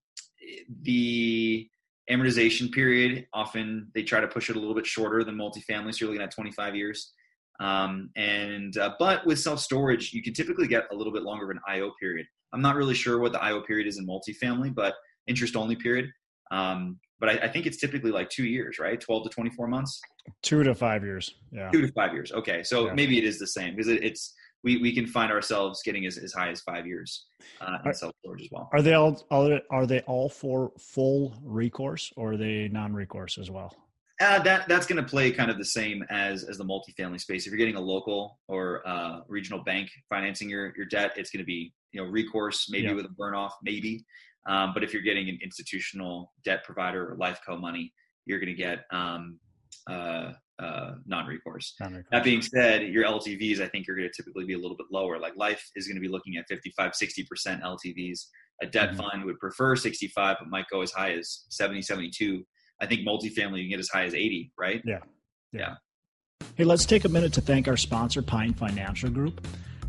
the 0.82 1.68
amortization 2.10 2.70
period 2.72 3.26
often 3.32 3.88
they 3.94 4.02
try 4.02 4.20
to 4.20 4.26
push 4.26 4.50
it 4.50 4.56
a 4.56 4.58
little 4.58 4.74
bit 4.74 4.86
shorter 4.86 5.22
than 5.22 5.36
multifamily 5.36 5.94
so 5.94 6.04
you're 6.04 6.10
looking 6.10 6.22
at 6.22 6.32
25 6.32 6.74
years. 6.74 7.12
Um, 7.60 8.10
and 8.16 8.76
uh, 8.76 8.94
but 8.98 9.24
with 9.26 9.38
self 9.38 9.60
storage 9.60 10.12
you 10.12 10.22
can 10.22 10.34
typically 10.34 10.66
get 10.66 10.84
a 10.90 10.94
little 10.94 11.12
bit 11.12 11.22
longer 11.22 11.44
of 11.44 11.50
an 11.50 11.60
io 11.68 11.92
period. 12.00 12.26
I'm 12.52 12.60
not 12.60 12.76
really 12.76 12.94
sure 12.94 13.18
what 13.18 13.32
the 13.32 13.42
io 13.42 13.60
period 13.62 13.86
is 13.86 13.98
in 13.98 14.06
multifamily 14.06 14.74
but 14.74 14.94
interest 15.26 15.56
only 15.56 15.76
period. 15.76 16.10
Um, 16.50 16.98
but 17.20 17.28
I, 17.28 17.32
I, 17.44 17.48
think 17.48 17.66
it's 17.66 17.78
typically 17.78 18.10
like 18.10 18.28
two 18.28 18.44
years 18.44 18.78
right? 18.78 19.00
12 19.00 19.24
to 19.24 19.30
24 19.30 19.68
months? 19.68 20.00
Two 20.42 20.62
to 20.64 20.74
five 20.74 21.04
years 21.04 21.34
yeah. 21.52 21.70
Two 21.70 21.82
to 21.82 21.92
five 21.92 22.12
years 22.12 22.32
okay. 22.32 22.62
So 22.62 22.86
yeah. 22.86 22.94
maybe 22.94 23.16
it 23.16 23.24
is 23.24 23.38
the 23.38 23.46
same 23.46 23.76
because 23.76 23.88
it, 23.88 24.02
it's 24.02 24.34
we, 24.64 24.78
we 24.78 24.94
can 24.94 25.06
find 25.06 25.32
ourselves 25.32 25.82
getting 25.82 26.06
as, 26.06 26.18
as 26.18 26.32
high 26.32 26.50
as 26.50 26.60
five 26.60 26.86
years 26.86 27.26
uh, 27.60 27.78
in 27.84 27.94
self 27.94 28.12
storage 28.20 28.42
as 28.42 28.48
well. 28.50 28.68
Are 28.72 28.82
they 28.82 28.94
all 28.94 29.24
are, 29.30 29.60
are 29.70 29.86
they 29.86 30.00
all 30.00 30.28
for 30.28 30.72
full 30.78 31.34
recourse 31.42 32.12
or 32.16 32.32
are 32.32 32.36
they 32.36 32.68
non 32.68 32.92
recourse 32.92 33.38
as 33.38 33.50
well? 33.50 33.74
Uh, 34.20 34.38
that 34.40 34.68
that's 34.68 34.86
going 34.86 35.02
to 35.02 35.08
play 35.08 35.32
kind 35.32 35.50
of 35.50 35.58
the 35.58 35.64
same 35.64 36.04
as 36.10 36.44
as 36.44 36.58
the 36.58 36.64
multifamily 36.64 37.20
space. 37.20 37.46
If 37.46 37.50
you're 37.50 37.58
getting 37.58 37.76
a 37.76 37.80
local 37.80 38.38
or 38.46 38.86
uh, 38.86 39.20
regional 39.26 39.64
bank 39.64 39.90
financing 40.08 40.48
your 40.48 40.72
your 40.76 40.86
debt, 40.86 41.12
it's 41.16 41.30
going 41.30 41.42
to 41.42 41.46
be 41.46 41.72
you 41.90 42.02
know 42.02 42.08
recourse, 42.08 42.68
maybe 42.70 42.86
yeah. 42.86 42.92
with 42.92 43.06
a 43.06 43.10
burn 43.10 43.34
off, 43.34 43.56
maybe. 43.62 44.04
Um, 44.46 44.72
but 44.74 44.82
if 44.82 44.92
you're 44.92 45.02
getting 45.02 45.28
an 45.28 45.38
institutional 45.42 46.32
debt 46.44 46.64
provider 46.64 47.10
or 47.10 47.16
life 47.16 47.40
co 47.46 47.56
money, 47.56 47.92
you're 48.24 48.38
going 48.38 48.54
to 48.54 48.60
get 48.60 48.84
um, 48.92 49.38
uh, 49.90 50.32
uh, 50.62 50.94
non-recourse. 51.06 51.74
non-recourse. 51.80 52.08
That 52.12 52.24
being 52.24 52.42
said, 52.42 52.82
your 52.88 53.04
LTVs 53.04 53.60
I 53.60 53.68
think 53.68 53.88
are 53.88 53.94
going 53.94 54.08
to 54.08 54.14
typically 54.14 54.44
be 54.44 54.54
a 54.54 54.58
little 54.58 54.76
bit 54.76 54.86
lower. 54.90 55.18
Like 55.18 55.36
life 55.36 55.68
is 55.74 55.86
going 55.86 55.96
to 55.96 56.00
be 56.00 56.08
looking 56.08 56.36
at 56.36 56.46
55, 56.48 56.92
60% 56.92 57.62
LTVs. 57.62 58.26
A 58.62 58.66
debt 58.66 58.90
mm-hmm. 58.90 58.98
fund 58.98 59.24
would 59.24 59.38
prefer 59.38 59.74
65, 59.74 60.36
but 60.38 60.48
might 60.48 60.66
go 60.70 60.82
as 60.82 60.92
high 60.92 61.12
as 61.12 61.44
70, 61.50 61.82
72. 61.82 62.44
I 62.80 62.86
think 62.86 63.06
multifamily 63.06 63.58
you 63.58 63.64
can 63.64 63.70
get 63.70 63.80
as 63.80 63.88
high 63.88 64.04
as 64.04 64.14
80, 64.14 64.52
right? 64.58 64.82
Yeah. 64.84 64.98
Yeah. 65.52 65.74
Hey, 66.54 66.64
let's 66.64 66.84
take 66.84 67.04
a 67.04 67.08
minute 67.08 67.32
to 67.34 67.40
thank 67.40 67.68
our 67.68 67.76
sponsor, 67.76 68.22
Pine 68.22 68.54
Financial 68.54 69.10
Group. 69.10 69.46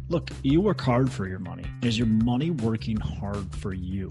Look, 0.10 0.30
you 0.44 0.62
work 0.62 0.82
hard 0.82 1.12
for 1.12 1.28
your 1.28 1.40
money. 1.40 1.66
Is 1.82 1.98
your 1.98 2.08
money 2.08 2.52
working 2.52 2.98
hard 2.98 3.54
for 3.56 3.74
you? 3.74 4.10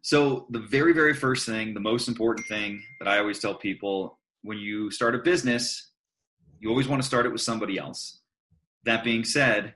so 0.00 0.46
the 0.50 0.58
very 0.58 0.92
very 0.92 1.12
first 1.12 1.44
thing 1.44 1.74
the 1.74 1.80
most 1.80 2.08
important 2.08 2.46
thing 2.46 2.82
that 2.98 3.08
i 3.08 3.18
always 3.18 3.38
tell 3.38 3.54
people 3.54 4.18
when 4.42 4.56
you 4.56 4.90
start 4.90 5.14
a 5.14 5.18
business 5.18 5.90
you 6.60 6.70
always 6.70 6.88
want 6.88 7.00
to 7.00 7.06
start 7.06 7.26
it 7.26 7.32
with 7.32 7.42
somebody 7.42 7.78
else 7.78 8.17
that 8.88 9.04
being 9.04 9.24
said 9.24 9.74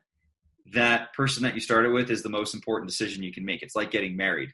that 0.73 1.13
person 1.13 1.43
that 1.43 1.55
you 1.55 1.61
started 1.61 1.93
with 1.93 2.11
is 2.11 2.23
the 2.23 2.29
most 2.29 2.55
important 2.55 2.89
decision 2.89 3.23
you 3.23 3.33
can 3.33 3.45
make 3.45 3.63
it's 3.63 3.77
like 3.77 3.91
getting 3.91 4.17
married 4.17 4.51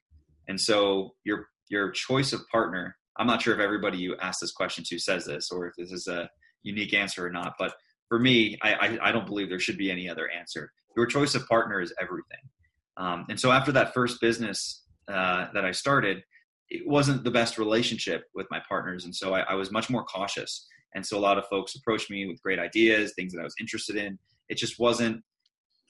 and 0.49 0.61
so 0.61 1.15
your 1.25 1.47
your 1.69 1.91
choice 1.91 2.33
of 2.33 2.41
partner 2.51 2.97
i'm 3.19 3.27
not 3.27 3.43
sure 3.43 3.55
if 3.55 3.61
everybody 3.61 3.99
you 3.99 4.17
ask 4.21 4.41
this 4.41 4.53
question 4.53 4.85
to 4.87 4.99
says 4.99 5.25
this 5.25 5.51
or 5.51 5.67
if 5.67 5.75
this 5.77 5.93
is 5.93 6.07
a 6.07 6.29
unique 6.63 6.95
answer 6.95 7.27
or 7.27 7.31
not 7.31 7.55
but 7.59 7.73
for 8.09 8.19
me 8.19 8.59
I, 8.63 8.75
I, 8.75 8.99
I 9.09 9.13
don't 9.13 9.27
believe 9.27 9.49
there 9.49 9.61
should 9.61 9.79
be 9.79 9.91
any 9.91 10.09
other 10.09 10.29
answer 10.31 10.73
your 10.97 11.07
choice 11.07 11.35
of 11.35 11.47
partner 11.47 11.81
is 11.81 11.93
everything 12.01 12.41
um, 12.99 13.27
and 13.31 13.39
so 13.39 13.53
after 13.53 13.73
that 13.73 13.95
first 13.95 14.21
business 14.21 14.83
uh, 15.09 15.47
that 15.55 15.65
I 15.65 15.71
started, 15.71 16.23
it 16.69 16.87
wasn't 16.87 17.25
the 17.25 17.31
best 17.31 17.57
relationship 17.57 18.25
with 18.35 18.47
my 18.51 18.61
partners. 18.69 19.05
And 19.05 19.15
so 19.15 19.35
I, 19.35 19.41
I, 19.41 19.55
was 19.55 19.71
much 19.71 19.89
more 19.89 20.05
cautious. 20.05 20.67
And 20.95 21.07
so 21.07 21.17
a 21.17 21.21
lot 21.21 21.39
of 21.39 21.47
folks 21.47 21.75
approached 21.75 22.11
me 22.11 22.27
with 22.27 22.43
great 22.43 22.59
ideas, 22.59 23.15
things 23.15 23.33
that 23.33 23.41
I 23.41 23.45
was 23.45 23.55
interested 23.59 23.97
in. 23.97 24.19
It 24.49 24.57
just 24.57 24.79
wasn't, 24.79 25.23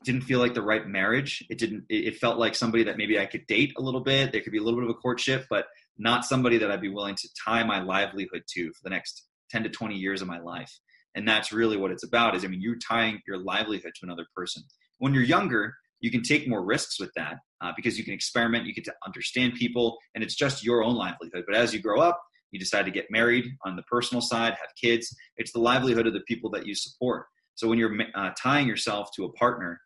didn't 0.05 0.23
feel 0.23 0.38
like 0.38 0.55
the 0.55 0.62
right 0.62 0.87
marriage. 0.87 1.45
It 1.50 1.59
didn't, 1.59 1.85
it, 1.88 2.17
felt 2.17 2.38
like 2.38 2.55
somebody 2.55 2.85
that 2.85 2.97
maybe 2.97 3.19
I 3.19 3.27
could 3.27 3.47
date 3.47 3.73
a 3.77 3.83
little 3.83 4.00
bit. 4.00 4.33
There 4.33 4.41
could 4.41 4.53
be 4.53 4.59
a 4.59 4.62
little 4.62 4.79
bit 4.81 4.88
of 4.88 4.97
a 4.97 4.99
courtship, 4.99 5.47
but 5.50 5.67
not 5.99 6.25
somebody 6.25 6.59
that 6.59 6.71
I'd 6.71 6.81
be 6.81 6.88
willing 6.88 7.17
to 7.17 7.29
tie 7.45 7.65
my 7.65 7.83
livelihood 7.83 8.43
to 8.55 8.69
for 8.69 8.81
the 8.85 8.91
next 8.91 9.27
10 9.50 9.65
to 9.65 9.69
20 9.69 9.97
years 9.97 10.23
of 10.23 10.29
my 10.29 10.38
life. 10.38 10.73
And 11.15 11.27
that's 11.27 11.53
really 11.53 11.77
what 11.77 11.91
it's 11.91 12.05
about 12.05 12.37
is, 12.37 12.45
I 12.45 12.49
mean, 12.49 12.61
you're 12.61 12.79
tying 12.79 13.21
your 13.27 13.38
livelihood 13.38 13.93
to 13.97 14.07
another 14.07 14.27
person. 14.37 14.62
When 14.99 15.15
you're 15.15 15.25
younger, 15.25 15.75
you 16.00 16.11
can 16.11 16.23
take 16.23 16.49
more 16.49 16.65
risks 16.65 17.00
with 17.00 17.11
that 17.17 17.38
uh, 17.61 17.73
because 17.75 17.99
you 17.99 18.05
can 18.05 18.15
experiment, 18.15 18.67
you 18.67 18.75
get 18.75 18.85
to 18.85 18.95
understand 19.05 19.55
people, 19.55 19.99
and 20.15 20.23
it's 20.23 20.37
just 20.37 20.65
your 20.65 20.85
own 20.85 20.95
livelihood. 20.95 21.45
But 21.47 21.57
as 21.57 21.75
you 21.75 21.81
grow 21.81 22.00
up, 22.00 22.21
you 22.50 22.59
decide 22.59 22.85
to 22.85 22.91
get 22.91 23.07
married 23.11 23.47
on 23.64 23.77
the 23.77 23.83
personal 23.83 24.21
side, 24.21 24.53
have 24.53 24.71
kids. 24.81 25.14
It's 25.37 25.53
the 25.53 25.59
livelihood 25.59 26.07
of 26.07 26.12
the 26.12 26.23
people 26.27 26.51
that 26.51 26.66
you 26.66 26.75
support. 26.75 27.27
So 27.59 27.66
when 27.66 27.77
you're 27.77 27.97
uh, 28.14 28.31
tying 28.40 28.68
yourself 28.68 29.11
to 29.16 29.25
a 29.25 29.33
partner, 29.33 29.81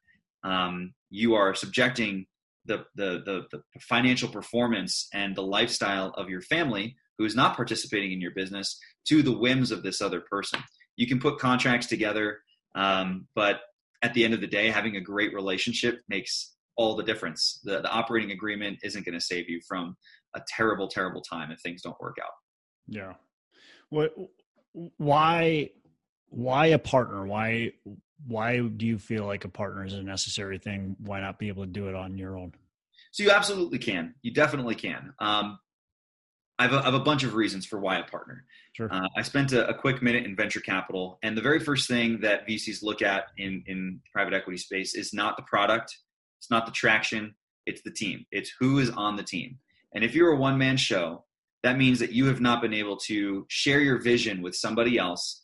um, 0.45 0.93
you 1.09 1.35
are 1.35 1.55
subjecting 1.55 2.27
the, 2.67 2.85
the, 2.97 3.23
the 3.25 3.47
the 3.51 3.63
financial 3.81 4.29
performance 4.29 5.09
and 5.15 5.35
the 5.35 5.43
lifestyle 5.43 6.11
of 6.19 6.29
your 6.29 6.43
family, 6.43 6.97
who 7.17 7.25
is 7.25 7.35
not 7.35 7.57
participating 7.57 8.13
in 8.13 8.21
your 8.21 8.33
business, 8.33 8.79
to 9.09 9.23
the 9.23 9.33
whims 9.33 9.71
of 9.71 9.83
this 9.83 10.03
other 10.03 10.21
person. 10.21 10.61
You 10.97 11.07
can 11.07 11.19
put 11.19 11.39
contracts 11.39 11.87
together, 11.87 12.41
um, 12.75 13.27
but 13.35 13.61
at 14.03 14.13
the 14.13 14.23
end 14.23 14.35
of 14.35 14.43
the 14.43 14.47
day, 14.47 14.69
having 14.69 14.97
a 14.97 15.01
great 15.01 15.33
relationship 15.33 16.03
makes 16.11 16.55
all 16.77 16.95
the 16.95 17.03
difference. 17.03 17.59
The, 17.65 17.81
the 17.81 17.91
operating 17.91 18.33
agreement 18.33 18.81
isn't 18.83 19.07
going 19.07 19.19
to 19.19 19.25
save 19.25 19.49
you 19.49 19.63
from 19.67 19.97
a 20.37 20.43
terrible, 20.47 20.89
terrible 20.89 21.23
time 21.23 21.51
if 21.51 21.61
things 21.63 21.81
don't 21.81 22.01
work 22.03 22.19
out. 22.23 22.35
Yeah. 22.87 23.15
What? 23.89 24.15
Why? 24.99 25.71
Why 26.33 26.67
a 26.67 26.79
partner? 26.79 27.27
Why? 27.27 27.73
Why 28.27 28.61
do 28.61 28.87
you 28.87 28.99
feel 28.99 29.27
like 29.27 29.45
a 29.45 29.49
partner 29.49 29.85
is 29.85 29.95
a 29.95 30.03
necessary 30.03 30.59
thing? 30.59 30.97
Why 31.01 31.21
not 31.21 31.39
be 31.39 31.49
able 31.49 31.65
to 31.65 31.71
do 31.71 31.89
it 31.89 31.95
on 31.95 32.17
your 32.17 32.39
own? 32.39 32.53
So 33.11 33.23
you 33.23 33.31
absolutely 33.31 33.79
can. 33.79 34.15
You 34.23 34.33
definitely 34.33 34.75
can. 34.75 35.13
Um, 35.19 35.59
I 36.59 36.65
have, 36.65 36.73
a, 36.73 36.79
I 36.79 36.85
have 36.85 36.95
a 36.95 37.01
bunch 37.01 37.25
of 37.25 37.35
reasons 37.35 37.67
for 37.67 37.79
why 37.79 37.99
a 37.99 38.05
partner. 38.05 38.45
Sure. 38.75 38.89
Uh, 38.91 39.09
I 39.17 39.23
spent 39.23 39.53
a, 39.53 39.69
a, 39.69 39.75
quick 39.75 40.01
minute 40.01 40.25
in 40.25 40.37
venture 40.37 40.61
capital, 40.61 41.19
and 41.23 41.37
the 41.37 41.43
very 41.43 41.59
first 41.59 41.89
thing 41.89 42.21
that 42.21 42.47
VCs 42.47 42.83
look 42.83 43.03
at 43.03 43.27
in 43.37 43.65
in 43.67 44.01
private 44.13 44.33
equity 44.33 44.59
space 44.59 44.95
is 44.95 45.13
not 45.13 45.37
the 45.37 45.43
product, 45.43 45.99
it's 46.39 46.51
not 46.51 46.65
the 46.65 46.73
traction, 46.73 47.35
it's 47.67 47.83
the 47.83 47.91
team. 47.91 48.25
It's 48.31 48.53
who 48.59 48.79
is 48.79 48.91
on 48.91 49.17
the 49.17 49.23
team. 49.23 49.59
And 49.95 50.05
if 50.05 50.15
you're 50.15 50.33
a 50.33 50.37
one 50.37 50.57
man 50.57 50.77
show, 50.77 51.25
that 51.63 51.77
means 51.77 51.99
that 51.99 52.13
you 52.13 52.27
have 52.27 52.41
not 52.41 52.63
been 52.63 52.75
able 52.75 52.97
to 53.09 53.47
share 53.49 53.81
your 53.81 54.01
vision 54.01 54.43
with 54.43 54.55
somebody 54.55 54.99
else. 54.99 55.42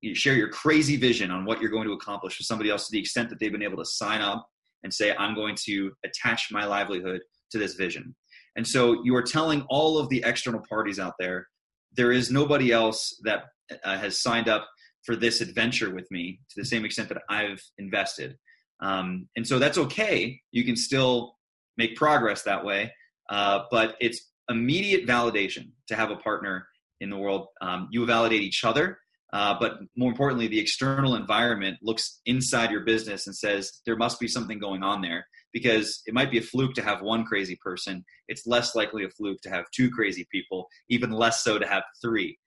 You 0.00 0.14
share 0.14 0.34
your 0.34 0.48
crazy 0.48 0.96
vision 0.96 1.30
on 1.30 1.44
what 1.44 1.60
you're 1.60 1.70
going 1.70 1.86
to 1.86 1.94
accomplish 1.94 2.38
with 2.38 2.46
somebody 2.46 2.70
else 2.70 2.86
to 2.86 2.92
the 2.92 3.00
extent 3.00 3.30
that 3.30 3.40
they've 3.40 3.52
been 3.52 3.62
able 3.62 3.78
to 3.78 3.84
sign 3.84 4.20
up 4.20 4.46
and 4.82 4.92
say, 4.92 5.14
I'm 5.16 5.34
going 5.34 5.56
to 5.64 5.92
attach 6.04 6.48
my 6.50 6.64
livelihood 6.64 7.20
to 7.50 7.58
this 7.58 7.74
vision. 7.74 8.14
And 8.56 8.66
so 8.66 9.02
you 9.04 9.14
are 9.16 9.22
telling 9.22 9.62
all 9.68 9.98
of 9.98 10.08
the 10.08 10.22
external 10.24 10.62
parties 10.68 10.98
out 10.98 11.14
there, 11.18 11.46
there 11.92 12.12
is 12.12 12.30
nobody 12.30 12.72
else 12.72 13.18
that 13.24 13.44
uh, 13.84 13.98
has 13.98 14.22
signed 14.22 14.48
up 14.48 14.68
for 15.04 15.16
this 15.16 15.40
adventure 15.40 15.94
with 15.94 16.10
me 16.10 16.40
to 16.50 16.60
the 16.60 16.66
same 16.66 16.84
extent 16.84 17.08
that 17.08 17.22
I've 17.28 17.62
invested. 17.78 18.36
Um, 18.80 19.28
and 19.36 19.46
so 19.46 19.58
that's 19.58 19.78
okay. 19.78 20.40
You 20.52 20.64
can 20.64 20.76
still 20.76 21.36
make 21.76 21.96
progress 21.96 22.42
that 22.42 22.64
way, 22.64 22.92
uh, 23.30 23.60
but 23.70 23.96
it's 24.00 24.32
immediate 24.50 25.06
validation 25.06 25.70
to 25.88 25.96
have 25.96 26.10
a 26.10 26.16
partner 26.16 26.66
in 27.00 27.10
the 27.10 27.16
world. 27.16 27.48
Um, 27.60 27.88
you 27.90 28.04
validate 28.06 28.42
each 28.42 28.64
other, 28.64 28.98
uh, 29.36 29.54
but 29.60 29.80
more 29.98 30.10
importantly, 30.10 30.48
the 30.48 30.58
external 30.58 31.14
environment 31.14 31.76
looks 31.82 32.22
inside 32.24 32.70
your 32.70 32.86
business 32.86 33.26
and 33.26 33.36
says 33.36 33.82
there 33.84 33.94
must 33.94 34.18
be 34.18 34.26
something 34.26 34.58
going 34.58 34.82
on 34.82 35.02
there 35.02 35.26
because 35.52 36.00
it 36.06 36.14
might 36.14 36.30
be 36.30 36.38
a 36.38 36.42
fluke 36.42 36.72
to 36.72 36.82
have 36.82 37.02
one 37.02 37.22
crazy 37.22 37.58
person. 37.62 38.02
It's 38.28 38.46
less 38.46 38.74
likely 38.74 39.04
a 39.04 39.10
fluke 39.10 39.42
to 39.42 39.50
have 39.50 39.66
two 39.76 39.90
crazy 39.90 40.26
people, 40.32 40.68
even 40.88 41.10
less 41.10 41.44
so 41.44 41.58
to 41.58 41.66
have 41.66 41.82
three. 42.00 42.38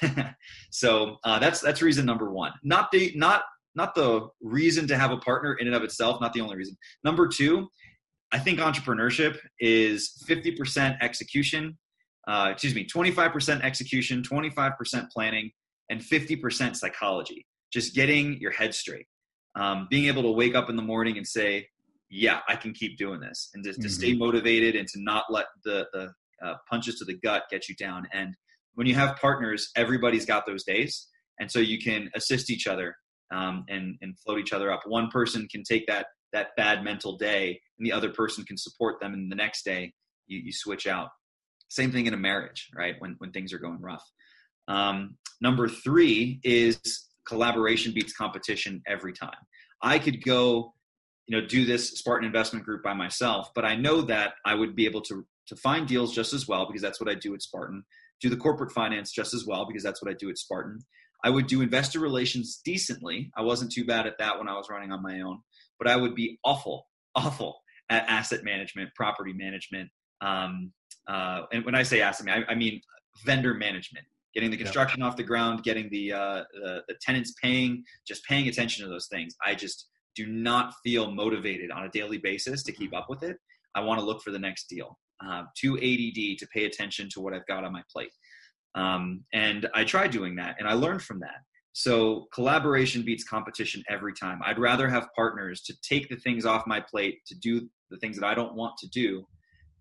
so 0.70 1.16
uh, 1.24 1.40
that's 1.40 1.60
that's 1.60 1.82
reason 1.82 2.06
number 2.06 2.30
one. 2.30 2.52
Not 2.62 2.92
the 2.92 3.12
not 3.16 3.42
not 3.74 3.96
the 3.96 4.28
reason 4.40 4.86
to 4.86 4.96
have 4.96 5.10
a 5.10 5.16
partner 5.16 5.54
in 5.54 5.66
and 5.66 5.74
of 5.74 5.82
itself. 5.82 6.20
Not 6.20 6.34
the 6.34 6.40
only 6.40 6.54
reason. 6.54 6.76
Number 7.02 7.26
two, 7.26 7.66
I 8.30 8.38
think 8.38 8.60
entrepreneurship 8.60 9.38
is 9.58 10.22
fifty 10.24 10.52
percent 10.52 10.98
execution. 11.00 11.76
Uh, 12.28 12.50
excuse 12.52 12.76
me, 12.76 12.84
twenty 12.84 13.10
five 13.10 13.32
percent 13.32 13.64
execution, 13.64 14.22
twenty 14.22 14.50
five 14.50 14.78
percent 14.78 15.10
planning, 15.10 15.50
and 15.90 16.02
fifty 16.02 16.36
percent 16.36 16.76
psychology. 16.76 17.46
Just 17.72 17.94
getting 17.94 18.38
your 18.40 18.50
head 18.50 18.74
straight. 18.74 19.06
Um, 19.54 19.88
being 19.90 20.06
able 20.06 20.22
to 20.22 20.30
wake 20.30 20.54
up 20.54 20.70
in 20.70 20.76
the 20.76 20.82
morning 20.82 21.16
and 21.16 21.26
say, 21.26 21.68
yeah, 22.10 22.40
I 22.48 22.56
can 22.56 22.72
keep 22.72 22.96
doing 22.96 23.20
this, 23.20 23.50
and 23.54 23.64
to, 23.64 23.70
mm-hmm. 23.70 23.82
to 23.82 23.88
stay 23.88 24.10
mm-hmm. 24.10 24.20
motivated 24.20 24.76
and 24.76 24.88
to 24.88 25.00
not 25.02 25.24
let 25.30 25.46
the 25.64 25.86
the 25.92 26.12
uh, 26.44 26.54
punches 26.70 26.96
to 26.96 27.04
the 27.04 27.18
gut 27.18 27.42
get 27.50 27.68
you 27.68 27.74
down. 27.74 28.06
And 28.12 28.34
when 28.74 28.86
you 28.86 28.94
have 28.94 29.16
partners, 29.16 29.70
everybody's 29.76 30.24
got 30.24 30.46
those 30.46 30.64
days, 30.64 31.08
and 31.40 31.50
so 31.50 31.58
you 31.58 31.78
can 31.78 32.10
assist 32.14 32.50
each 32.50 32.66
other 32.66 32.94
um, 33.34 33.64
and 33.68 33.96
and 34.00 34.18
float 34.20 34.38
each 34.38 34.52
other 34.52 34.72
up. 34.72 34.82
One 34.86 35.08
person 35.10 35.48
can 35.48 35.62
take 35.64 35.86
that 35.88 36.06
that 36.32 36.48
bad 36.56 36.84
mental 36.84 37.16
day, 37.16 37.60
and 37.78 37.86
the 37.86 37.92
other 37.92 38.10
person 38.10 38.44
can 38.44 38.56
support 38.56 39.00
them, 39.00 39.12
and 39.14 39.30
the 39.30 39.36
next 39.36 39.64
day 39.64 39.92
you, 40.26 40.38
you 40.38 40.52
switch 40.52 40.86
out. 40.86 41.08
Same 41.68 41.90
thing 41.92 42.06
in 42.06 42.14
a 42.14 42.18
marriage, 42.18 42.70
right? 42.74 42.94
When 43.00 43.16
when 43.18 43.32
things 43.32 43.52
are 43.52 43.58
going 43.58 43.80
rough. 43.80 44.04
Um, 44.68 45.16
number 45.40 45.68
three 45.68 46.40
is 46.44 46.78
collaboration 47.26 47.92
beats 47.92 48.12
competition 48.12 48.82
every 48.86 49.12
time. 49.12 49.36
I 49.82 49.98
could 49.98 50.24
go 50.24 50.74
you 51.26 51.38
know 51.38 51.46
do 51.46 51.64
this 51.64 51.90
Spartan 51.90 52.26
investment 52.26 52.64
group 52.64 52.82
by 52.82 52.94
myself, 52.94 53.50
but 53.54 53.64
I 53.64 53.76
know 53.76 54.00
that 54.02 54.34
I 54.44 54.54
would 54.54 54.74
be 54.74 54.86
able 54.86 55.02
to 55.02 55.26
to 55.48 55.56
find 55.56 55.86
deals 55.86 56.14
just 56.14 56.32
as 56.32 56.46
well 56.46 56.66
because 56.66 56.82
that's 56.82 57.00
what 57.00 57.08
I 57.08 57.14
do 57.14 57.34
at 57.34 57.42
Spartan. 57.42 57.84
Do 58.20 58.28
the 58.28 58.36
corporate 58.36 58.72
finance 58.72 59.12
just 59.12 59.32
as 59.34 59.46
well 59.46 59.66
because 59.66 59.82
that's 59.82 60.02
what 60.02 60.10
I 60.10 60.14
do 60.14 60.28
at 60.30 60.38
Spartan. 60.38 60.80
I 61.24 61.30
would 61.30 61.46
do 61.46 61.62
investor 61.62 62.00
relations 62.00 62.60
decently. 62.64 63.30
I 63.36 63.42
wasn't 63.42 63.72
too 63.72 63.84
bad 63.84 64.06
at 64.06 64.18
that 64.18 64.38
when 64.38 64.48
I 64.48 64.54
was 64.54 64.68
running 64.70 64.92
on 64.92 65.02
my 65.02 65.20
own, 65.20 65.40
but 65.78 65.88
I 65.88 65.96
would 65.96 66.14
be 66.14 66.38
awful, 66.44 66.86
awful 67.14 67.60
at 67.90 68.08
asset 68.08 68.44
management, 68.44 68.90
property 68.94 69.32
management. 69.32 69.88
Um, 70.20 70.72
uh, 71.08 71.42
and 71.52 71.64
when 71.64 71.74
I 71.74 71.82
say 71.82 72.02
asset, 72.02 72.28
I, 72.28 72.52
I 72.52 72.54
mean 72.54 72.80
vendor 73.24 73.54
management, 73.54 74.06
getting 74.38 74.52
the 74.52 74.56
construction 74.56 75.02
off 75.02 75.16
the 75.16 75.22
ground, 75.24 75.64
getting 75.64 75.88
the, 75.90 76.12
uh, 76.12 76.44
the, 76.52 76.82
the 76.86 76.94
tenants 77.00 77.34
paying, 77.42 77.82
just 78.06 78.24
paying 78.24 78.46
attention 78.46 78.84
to 78.84 78.88
those 78.88 79.08
things. 79.08 79.34
I 79.44 79.56
just 79.56 79.88
do 80.14 80.28
not 80.28 80.74
feel 80.84 81.10
motivated 81.10 81.72
on 81.72 81.82
a 81.82 81.88
daily 81.88 82.18
basis 82.18 82.62
to 82.62 82.70
keep 82.70 82.94
up 82.94 83.06
with 83.08 83.24
it. 83.24 83.36
I 83.74 83.80
want 83.80 83.98
to 83.98 84.06
look 84.06 84.22
for 84.22 84.30
the 84.30 84.38
next 84.38 84.68
deal. 84.68 84.96
Uh, 85.26 85.42
too 85.56 85.74
ADD 85.76 86.38
to 86.38 86.46
pay 86.54 86.66
attention 86.66 87.08
to 87.14 87.20
what 87.20 87.34
I've 87.34 87.46
got 87.48 87.64
on 87.64 87.72
my 87.72 87.82
plate. 87.92 88.12
Um, 88.76 89.24
and 89.32 89.68
I 89.74 89.82
tried 89.82 90.12
doing 90.12 90.36
that, 90.36 90.54
and 90.60 90.68
I 90.68 90.74
learned 90.74 91.02
from 91.02 91.18
that. 91.18 91.40
So 91.72 92.28
collaboration 92.32 93.02
beats 93.02 93.24
competition 93.24 93.82
every 93.90 94.12
time. 94.12 94.38
I'd 94.44 94.60
rather 94.60 94.88
have 94.88 95.08
partners 95.16 95.62
to 95.62 95.74
take 95.82 96.08
the 96.08 96.16
things 96.16 96.46
off 96.46 96.62
my 96.64 96.80
plate 96.80 97.18
to 97.26 97.34
do 97.34 97.68
the 97.90 97.96
things 97.96 98.16
that 98.20 98.24
I 98.24 98.34
don't 98.34 98.54
want 98.54 98.76
to 98.78 98.88
do, 98.88 99.26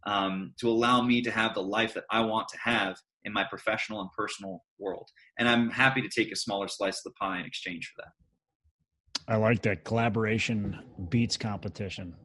um, 0.07 0.53
to 0.59 0.67
allow 0.67 1.03
me 1.03 1.21
to 1.21 1.29
have 1.29 1.53
the 1.53 1.61
life 1.61 1.93
that 1.93 2.05
I 2.09 2.21
want 2.21 2.47
to 2.47 2.57
have 2.57 2.97
in 3.27 3.33
my 3.33 3.43
professional 3.43 4.01
and 4.01 4.09
personal 4.17 4.63
world. 4.79 5.09
And 5.37 5.47
I'm 5.47 5.69
happy 5.69 6.01
to 6.01 6.09
take 6.09 6.31
a 6.31 6.35
smaller 6.35 6.67
slice 6.67 7.05
of 7.05 7.11
the 7.11 7.17
pie 7.19 7.39
in 7.39 7.45
exchange 7.45 7.91
for 7.93 8.01
that. 8.01 9.31
I 9.31 9.35
like 9.35 9.61
that 9.63 9.83
collaboration 9.83 10.79
beats 11.09 11.35
competition. 11.35 12.15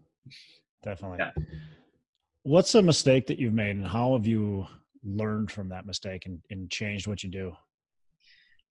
Definitely. 0.84 1.18
Yeah. 1.18 1.32
What's 2.44 2.74
a 2.76 2.82
mistake 2.82 3.26
that 3.26 3.38
you've 3.38 3.52
made 3.52 3.76
and 3.76 3.86
how 3.86 4.14
have 4.14 4.26
you 4.26 4.66
learned 5.04 5.50
from 5.50 5.68
that 5.70 5.84
mistake 5.84 6.26
and, 6.26 6.40
and 6.50 6.70
changed 6.70 7.08
what 7.08 7.24
you 7.24 7.30
do? 7.30 7.52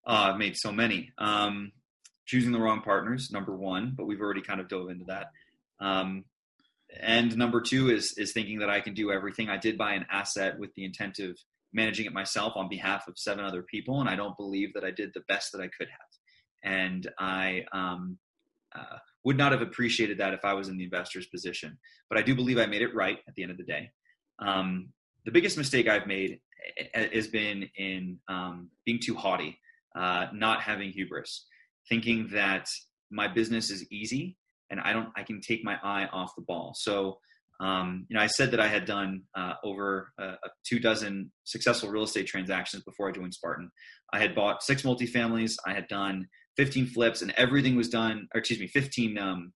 Uh, 0.07 0.31
I've 0.33 0.39
made 0.39 0.57
so 0.57 0.71
many. 0.71 1.11
Um, 1.19 1.73
choosing 2.27 2.53
the 2.53 2.61
wrong 2.61 2.81
partners, 2.83 3.31
number 3.33 3.57
one, 3.57 3.95
but 3.97 4.07
we've 4.07 4.21
already 4.21 4.41
kind 4.41 4.61
of 4.61 4.69
dove 4.69 4.91
into 4.91 5.05
that. 5.07 5.27
Um, 5.81 6.25
and 7.01 7.37
number 7.37 7.61
two 7.61 7.91
is 7.91 8.15
is 8.17 8.33
thinking 8.33 8.59
that 8.61 8.71
I 8.71 8.81
can 8.81 8.95
do 8.95 9.13
everything. 9.13 9.49
I 9.49 9.57
did 9.57 9.79
buy 9.79 9.95
an 9.95 10.07
asset 10.11 10.59
with 10.59 10.75
the 10.75 10.85
intent 10.85 11.19
of 11.19 11.37
managing 11.73 12.07
it 12.07 12.13
myself 12.13 12.55
on 12.57 12.69
behalf 12.69 13.07
of 13.09 13.19
seven 13.19 13.45
other 13.45 13.63
people, 13.63 14.01
and 14.01 14.09
I 14.09 14.17
don't 14.17 14.37
believe 14.37 14.75
that 14.75 14.85
I 14.85 14.91
did 14.91 15.11
the 15.15 15.25
best 15.29 15.53
that 15.53 15.61
I 15.61 15.69
could 15.69 15.89
have. 15.89 16.09
And 16.63 17.11
I 17.19 17.65
um, 17.73 18.19
uh, 18.75 18.99
would 19.25 19.37
not 19.37 19.53
have 19.53 19.63
appreciated 19.63 20.19
that 20.19 20.35
if 20.35 20.45
I 20.45 20.55
was 20.55 20.69
in 20.69 20.77
the 20.77 20.85
investor's 20.85 21.27
position. 21.27 21.79
But 22.09 22.19
I 22.19 22.23
do 22.23 22.35
believe 22.35 22.59
I 22.59 22.67
made 22.67 22.83
it 22.83 22.95
right 22.95 23.19
at 23.29 23.35
the 23.35 23.43
end 23.43 23.53
of 23.53 23.59
the 23.59 23.65
day. 23.65 23.91
Um, 24.39 24.89
the 25.25 25.31
biggest 25.31 25.59
mistake 25.59 25.89
I've 25.89 26.07
made 26.07 26.41
eh, 26.79 26.85
eh, 26.95 27.09
has 27.15 27.29
been 27.29 27.69
in 27.77 28.19
um, 28.29 28.71
being 28.85 29.01
too 29.01 29.15
haughty, 29.15 29.59
uh, 29.95 30.27
not 30.33 30.63
having 30.63 30.91
hubris, 30.91 31.47
thinking 31.89 32.29
that 32.33 32.69
my 33.11 33.29
business 33.29 33.71
is 33.71 33.91
easy 33.91 34.37
and 34.71 34.81
I 34.81 34.93
don't, 34.93 35.09
I 35.17 35.23
can 35.23 35.41
take 35.41 35.65
my 35.65 35.77
eye 35.83 36.09
off 36.13 36.35
the 36.37 36.43
ball. 36.43 36.75
So, 36.77 37.19
um, 37.61 38.07
you 38.09 38.17
know, 38.17 38.23
I 38.23 38.27
said 38.27 38.51
that 38.53 38.61
I 38.61 38.69
had 38.69 38.87
done 38.87 39.23
uh, 39.37 39.53
over 39.63 40.13
a, 40.19 40.25
a 40.25 40.49
two 40.67 40.81
dozen 40.81 41.31
successful 41.45 41.91
real 41.91 42.05
estate 42.05 42.27
transactions 42.27 42.83
before 42.85 43.09
I 43.09 43.13
joined 43.13 43.35
Spartan. 43.35 43.71
I 44.13 44.19
had 44.19 44.35
bought 44.35 44.63
six 44.63 44.83
multifamilies. 44.83 45.53
I 45.67 45.75
had 45.75 45.87
done 45.89 46.27
15 46.57 46.87
flips, 46.87 47.23
and 47.23 47.33
everything 47.37 47.77
was 47.77 47.89
done, 47.89 48.29
or 48.35 48.39
excuse 48.39 48.61
me, 48.61 48.67
15 48.67 49.19
um, 49.19 49.53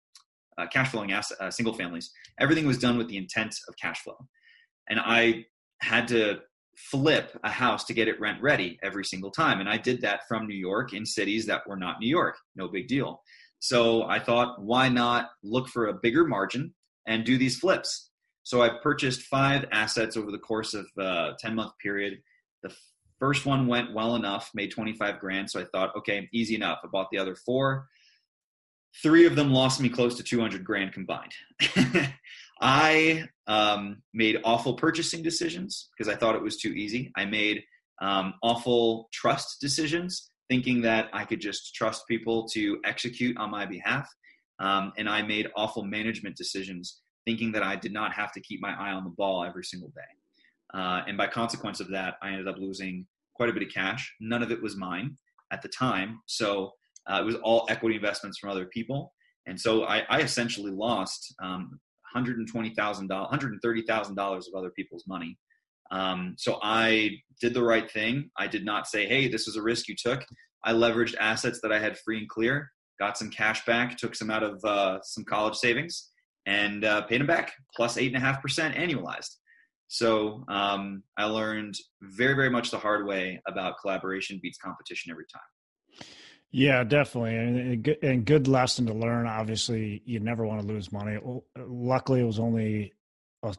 uh, 0.58 0.66
cash 0.66 0.90
flowing 0.90 1.12
uh, 1.12 1.50
single 1.50 1.74
families. 1.74 2.10
Everything 2.38 2.66
was 2.66 2.78
done 2.78 2.98
with 2.98 3.08
the 3.08 3.16
intent 3.16 3.54
of 3.68 3.74
cash 3.80 4.00
flow. 4.00 4.18
And 4.88 5.00
I 5.00 5.46
had 5.80 6.06
to 6.08 6.40
flip 6.76 7.38
a 7.42 7.50
house 7.50 7.84
to 7.84 7.94
get 7.94 8.08
it 8.08 8.20
rent 8.20 8.42
ready 8.42 8.78
every 8.82 9.04
single 9.04 9.30
time. 9.30 9.60
And 9.60 9.68
I 9.68 9.78
did 9.78 10.02
that 10.02 10.20
from 10.28 10.46
New 10.46 10.56
York 10.56 10.92
in 10.92 11.06
cities 11.06 11.46
that 11.46 11.66
were 11.66 11.76
not 11.76 12.00
New 12.00 12.08
York. 12.08 12.36
No 12.54 12.68
big 12.68 12.88
deal. 12.88 13.22
So 13.60 14.02
I 14.02 14.18
thought, 14.18 14.60
why 14.62 14.88
not 14.88 15.30
look 15.42 15.68
for 15.68 15.86
a 15.86 15.94
bigger 15.94 16.26
margin 16.26 16.74
and 17.06 17.24
do 17.24 17.38
these 17.38 17.58
flips? 17.58 18.10
So 18.42 18.62
I 18.62 18.70
purchased 18.82 19.22
five 19.22 19.64
assets 19.72 20.16
over 20.16 20.30
the 20.30 20.38
course 20.38 20.74
of 20.74 20.86
a 20.98 21.32
10 21.40 21.54
month 21.54 21.72
period. 21.82 22.18
The 22.62 22.74
first 23.18 23.46
one 23.46 23.66
went 23.66 23.94
well 23.94 24.16
enough, 24.16 24.50
made 24.54 24.70
25 24.70 25.18
grand. 25.18 25.50
So 25.50 25.60
I 25.60 25.64
thought, 25.64 25.96
okay, 25.96 26.28
easy 26.32 26.54
enough. 26.54 26.80
I 26.84 26.88
bought 26.88 27.08
the 27.10 27.18
other 27.18 27.34
four. 27.34 27.86
Three 29.02 29.26
of 29.26 29.34
them 29.34 29.52
lost 29.52 29.80
me 29.80 29.88
close 29.88 30.16
to 30.18 30.22
200 30.22 30.62
grand 30.62 30.92
combined. 30.92 31.32
I 32.60 33.26
um, 33.46 34.02
made 34.12 34.40
awful 34.44 34.74
purchasing 34.74 35.22
decisions 35.22 35.88
because 35.96 36.12
I 36.12 36.16
thought 36.16 36.36
it 36.36 36.42
was 36.42 36.58
too 36.58 36.68
easy. 36.68 37.10
I 37.16 37.24
made 37.24 37.62
um, 38.00 38.34
awful 38.42 39.08
trust 39.12 39.60
decisions, 39.60 40.30
thinking 40.48 40.82
that 40.82 41.08
I 41.12 41.24
could 41.24 41.40
just 41.40 41.74
trust 41.74 42.06
people 42.06 42.46
to 42.48 42.78
execute 42.84 43.36
on 43.36 43.50
my 43.50 43.66
behalf. 43.66 44.08
Um, 44.58 44.92
and 44.96 45.08
I 45.08 45.22
made 45.22 45.48
awful 45.56 45.84
management 45.84 46.36
decisions, 46.36 47.00
thinking 47.26 47.52
that 47.52 47.62
I 47.62 47.76
did 47.76 47.92
not 47.92 48.12
have 48.12 48.32
to 48.32 48.40
keep 48.40 48.60
my 48.60 48.72
eye 48.72 48.92
on 48.92 49.04
the 49.04 49.10
ball 49.10 49.44
every 49.44 49.64
single 49.64 49.90
day. 49.90 50.78
Uh, 50.78 51.02
and 51.06 51.16
by 51.16 51.26
consequence 51.26 51.80
of 51.80 51.88
that, 51.90 52.14
I 52.22 52.30
ended 52.30 52.48
up 52.48 52.56
losing 52.58 53.06
quite 53.34 53.48
a 53.48 53.52
bit 53.52 53.62
of 53.62 53.68
cash. 53.68 54.12
None 54.20 54.42
of 54.42 54.50
it 54.50 54.62
was 54.62 54.76
mine 54.76 55.16
at 55.52 55.62
the 55.62 55.68
time. 55.68 56.20
So 56.26 56.72
uh, 57.06 57.18
it 57.20 57.24
was 57.24 57.36
all 57.36 57.66
equity 57.68 57.96
investments 57.96 58.38
from 58.38 58.50
other 58.50 58.66
people. 58.66 59.12
And 59.46 59.60
so 59.60 59.84
I, 59.84 60.02
I 60.08 60.20
essentially 60.20 60.72
lost 60.72 61.34
um, 61.42 61.78
$120,000, 62.14 62.74
$130,000 62.74 64.36
of 64.36 64.44
other 64.56 64.70
people's 64.70 65.04
money. 65.06 65.38
Um, 65.90 66.34
so 66.38 66.58
I 66.62 67.10
did 67.40 67.54
the 67.54 67.62
right 67.62 67.90
thing. 67.90 68.30
I 68.38 68.46
did 68.46 68.64
not 68.64 68.86
say, 68.86 69.06
hey, 69.06 69.28
this 69.28 69.46
is 69.46 69.56
a 69.56 69.62
risk 69.62 69.88
you 69.88 69.94
took. 69.96 70.24
I 70.64 70.72
leveraged 70.72 71.14
assets 71.20 71.60
that 71.62 71.72
I 71.72 71.78
had 71.78 71.98
free 71.98 72.18
and 72.18 72.28
clear, 72.28 72.70
got 72.98 73.18
some 73.18 73.30
cash 73.30 73.64
back, 73.64 73.96
took 73.96 74.14
some 74.14 74.30
out 74.30 74.42
of 74.42 74.64
uh, 74.64 75.00
some 75.02 75.24
college 75.24 75.56
savings, 75.56 76.10
and 76.46 76.84
uh, 76.84 77.02
paid 77.02 77.20
them 77.20 77.26
back 77.26 77.52
8.5% 77.78 78.76
annualized. 78.76 79.36
So 79.88 80.44
um, 80.48 81.02
I 81.16 81.24
learned 81.24 81.76
very, 82.02 82.34
very 82.34 82.50
much 82.50 82.70
the 82.70 82.78
hard 82.78 83.06
way 83.06 83.40
about 83.46 83.74
collaboration 83.80 84.40
beats 84.42 84.58
competition 84.58 85.10
every 85.10 85.26
time. 85.32 86.06
Yeah, 86.50 86.84
definitely, 86.84 87.36
and, 87.36 87.96
and 88.02 88.24
good 88.24 88.46
lesson 88.46 88.86
to 88.86 88.94
learn. 88.94 89.26
Obviously, 89.26 90.02
you 90.04 90.20
never 90.20 90.46
want 90.46 90.60
to 90.60 90.66
lose 90.66 90.92
money. 90.92 91.18
Luckily, 91.56 92.20
it 92.20 92.24
was 92.24 92.38
only 92.38 92.92
a 93.42 93.56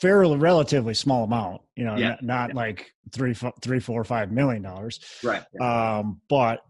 fairly 0.00 0.36
relatively 0.36 0.94
small 0.94 1.22
amount. 1.22 1.62
You 1.76 1.84
know, 1.84 1.96
yeah. 1.96 2.08
not, 2.08 2.22
not 2.22 2.48
yeah. 2.50 2.56
like 2.56 2.92
three, 3.12 3.36
three, 3.60 3.78
four, 3.78 4.02
five 4.02 4.32
million 4.32 4.62
dollars. 4.62 4.98
Right. 5.22 5.44
Um, 5.60 6.20
but 6.28 6.62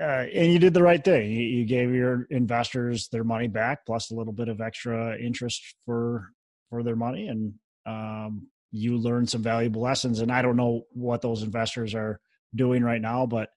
uh, 0.00 0.26
and 0.34 0.52
you 0.52 0.58
did 0.58 0.74
the 0.74 0.82
right 0.82 1.02
thing. 1.02 1.30
You, 1.30 1.42
you, 1.42 1.64
gave 1.64 1.94
your 1.94 2.26
investors 2.30 3.08
their 3.08 3.24
money 3.24 3.48
back 3.48 3.86
plus 3.86 4.10
a 4.10 4.14
little 4.14 4.32
bit 4.32 4.48
of 4.48 4.60
extra 4.60 5.18
interest 5.18 5.62
for 5.84 6.30
for 6.70 6.82
their 6.82 6.96
money, 6.96 7.28
and 7.28 7.54
um, 7.86 8.48
you 8.70 8.96
learned 8.96 9.30
some 9.30 9.42
valuable 9.42 9.82
lessons. 9.82 10.20
And 10.20 10.32
I 10.32 10.42
don't 10.42 10.56
know 10.56 10.82
what 10.92 11.22
those 11.22 11.42
investors 11.42 11.94
are 11.94 12.20
doing 12.54 12.82
right 12.82 13.00
now, 13.00 13.26
but 13.26 13.50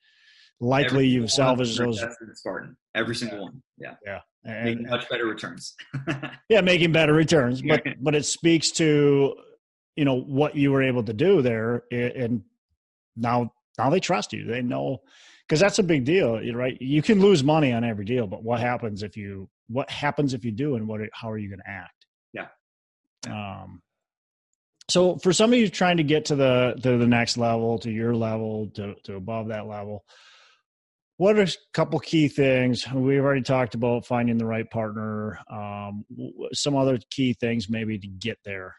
likely 0.59 1.05
every 1.05 1.07
you've 1.07 1.31
salvaged 1.31 1.77
those. 1.77 2.03
Spartan, 2.33 2.77
every 2.95 3.15
single 3.15 3.43
one. 3.43 3.61
Yeah. 3.77 3.95
Yeah. 4.05 4.19
And, 4.45 4.65
making 4.65 4.89
much 4.89 5.09
better 5.09 5.25
returns. 5.25 5.75
yeah, 6.49 6.61
making 6.61 6.91
better 6.93 7.13
returns, 7.13 7.61
but 7.61 7.83
but 8.01 8.15
it 8.15 8.25
speaks 8.25 8.71
to 8.71 9.35
you 9.95 10.05
know 10.05 10.21
what 10.21 10.55
you 10.55 10.71
were 10.71 10.83
able 10.83 11.03
to 11.03 11.13
do 11.13 11.41
there, 11.41 11.83
and 11.91 12.43
now 13.15 13.51
now 13.77 13.89
they 13.89 13.99
trust 13.99 14.31
you. 14.31 14.45
They 14.45 14.61
know 14.61 15.01
because 15.47 15.59
that's 15.59 15.79
a 15.79 15.83
big 15.83 16.03
deal, 16.03 16.39
right? 16.53 16.77
You 16.81 17.01
can 17.01 17.21
lose 17.21 17.43
money 17.43 17.71
on 17.71 17.83
every 17.83 18.05
deal, 18.05 18.27
but 18.27 18.43
what 18.43 18.59
happens 18.59 19.03
if 19.03 19.15
you 19.15 19.49
what 19.69 19.89
happens 19.89 20.33
if 20.33 20.45
you 20.45 20.51
do, 20.51 20.75
and 20.75 20.87
what 20.87 21.01
how 21.13 21.31
are 21.31 21.37
you 21.37 21.49
going 21.49 21.59
to 21.59 21.69
act? 21.69 22.05
Yeah. 22.33 22.47
Um. 23.27 23.81
So 24.89 25.17
for 25.17 25.33
some 25.33 25.51
of 25.51 25.59
you 25.59 25.69
trying 25.69 25.97
to 25.97 26.03
get 26.03 26.25
to 26.25 26.35
the 26.35 26.75
to 26.83 26.97
the 26.97 27.07
next 27.07 27.37
level, 27.37 27.79
to 27.79 27.91
your 27.91 28.15
level, 28.15 28.69
to 28.75 28.95
to 29.03 29.15
above 29.15 29.49
that 29.49 29.67
level, 29.67 30.03
what 31.17 31.37
are 31.37 31.43
a 31.43 31.47
couple 31.73 31.99
key 31.99 32.27
things 32.27 32.85
we've 32.93 33.23
already 33.23 33.41
talked 33.41 33.75
about 33.75 34.05
finding 34.05 34.37
the 34.37 34.45
right 34.45 34.69
partner 34.69 35.39
um, 35.51 36.05
some 36.53 36.75
other 36.75 36.99
key 37.09 37.33
things 37.33 37.69
maybe 37.69 37.97
to 37.97 38.07
get 38.07 38.37
there 38.45 38.75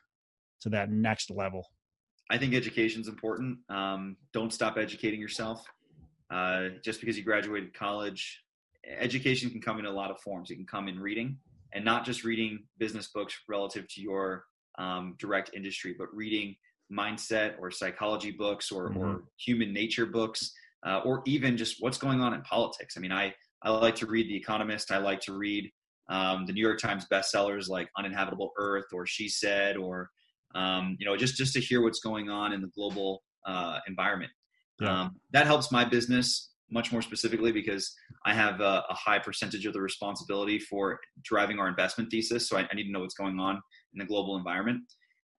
to 0.61 0.71
that 0.71 0.91
next 0.91 1.31
level 1.31 1.67
i 2.31 2.39
think 2.39 2.55
education 2.55 3.01
is 3.01 3.09
important 3.09 3.59
um, 3.69 4.17
don't 4.33 4.53
stop 4.53 4.79
educating 4.79 5.21
yourself 5.21 5.65
uh, 6.31 6.69
just 6.85 7.01
because 7.01 7.17
you 7.17 7.25
graduated 7.25 7.75
college 7.75 8.43
education 8.87 9.51
can 9.51 9.61
come 9.61 9.79
in 9.79 9.87
a 9.87 9.91
lot 9.91 10.11
of 10.11 10.19
forms 10.21 10.51
it 10.51 10.57
can 10.57 10.67
come 10.67 10.89
in 10.89 10.99
reading 10.99 11.37
and 11.75 11.85
not 11.85 12.05
just 12.05 12.25
reading 12.25 12.65
business 12.79 13.09
books 13.09 13.37
relative 13.49 13.87
to 13.89 14.01
your 14.01 14.45
um, 14.79 15.15
direct 15.19 15.51
industry 15.55 15.95
but 15.99 16.09
reading 16.15 16.57
mindset 16.93 17.55
or 17.61 17.71
psychology 17.71 18.31
books 18.31 18.71
or, 18.73 18.91
mm-hmm. 18.91 18.99
or 18.99 19.23
human 19.37 19.73
nature 19.73 20.07
books 20.07 20.53
uh, 20.87 21.01
or 21.05 21.23
even 21.27 21.57
just 21.57 21.77
what's 21.81 21.99
going 21.99 22.21
on 22.21 22.35
in 22.35 22.43
politics. 22.43 22.97
I 22.97 23.01
mean, 23.01 23.13
I, 23.13 23.35
I 23.63 23.71
like 23.71 23.97
to 23.97 24.07
read 24.07 24.29
The 24.29 24.37
Economist. 24.37 24.93
I 24.93 24.99
like 24.99 25.21
to 25.23 25.37
read 25.37 25.71
um, 26.09 26.47
the 26.47 26.53
New 26.53 26.63
York 26.63 26.79
Times 26.79 27.07
bestsellers 27.13 27.69
like 27.69 27.89
Uninhabitable 27.99 28.53
Earth 28.57 28.87
or 28.93 29.07
She 29.07 29.29
Said, 29.29 29.77
or 29.77 30.11
um, 30.55 30.97
you 30.99 31.07
know, 31.07 31.17
just 31.17 31.37
just 31.37 31.53
to 31.55 31.61
hear 31.61 31.83
what's 31.83 32.01
going 32.01 32.31
on 32.31 32.53
in 32.53 32.63
the 32.63 32.69
global 32.69 33.23
uh, 33.47 33.81
environment. 33.87 34.31
Yeah. 34.81 35.03
Um, 35.03 35.17
that 35.33 35.47
helps 35.47 35.73
my 35.73 35.85
business 35.85 36.51
much 36.71 36.93
more 36.93 37.03
specifically 37.03 37.53
because 37.53 37.95
I 38.25 38.35
have 38.35 38.61
a, 38.61 38.85
a, 38.89 38.95
high 38.95 39.19
percentage 39.19 39.65
of 39.67 39.73
the 39.73 39.81
responsibility 39.81 40.59
for 40.59 41.01
driving 41.23 41.59
our 41.59 41.69
investment 41.69 42.11
thesis. 42.11 42.49
So 42.49 42.59
I, 42.59 42.69
I 42.71 42.75
need 42.75 42.85
to 42.85 42.93
know 42.93 43.01
what's 43.01 43.15
going 43.15 43.39
on 43.41 43.61
in 43.95 43.99
the 43.99 44.05
global 44.05 44.37
environment. 44.37 44.83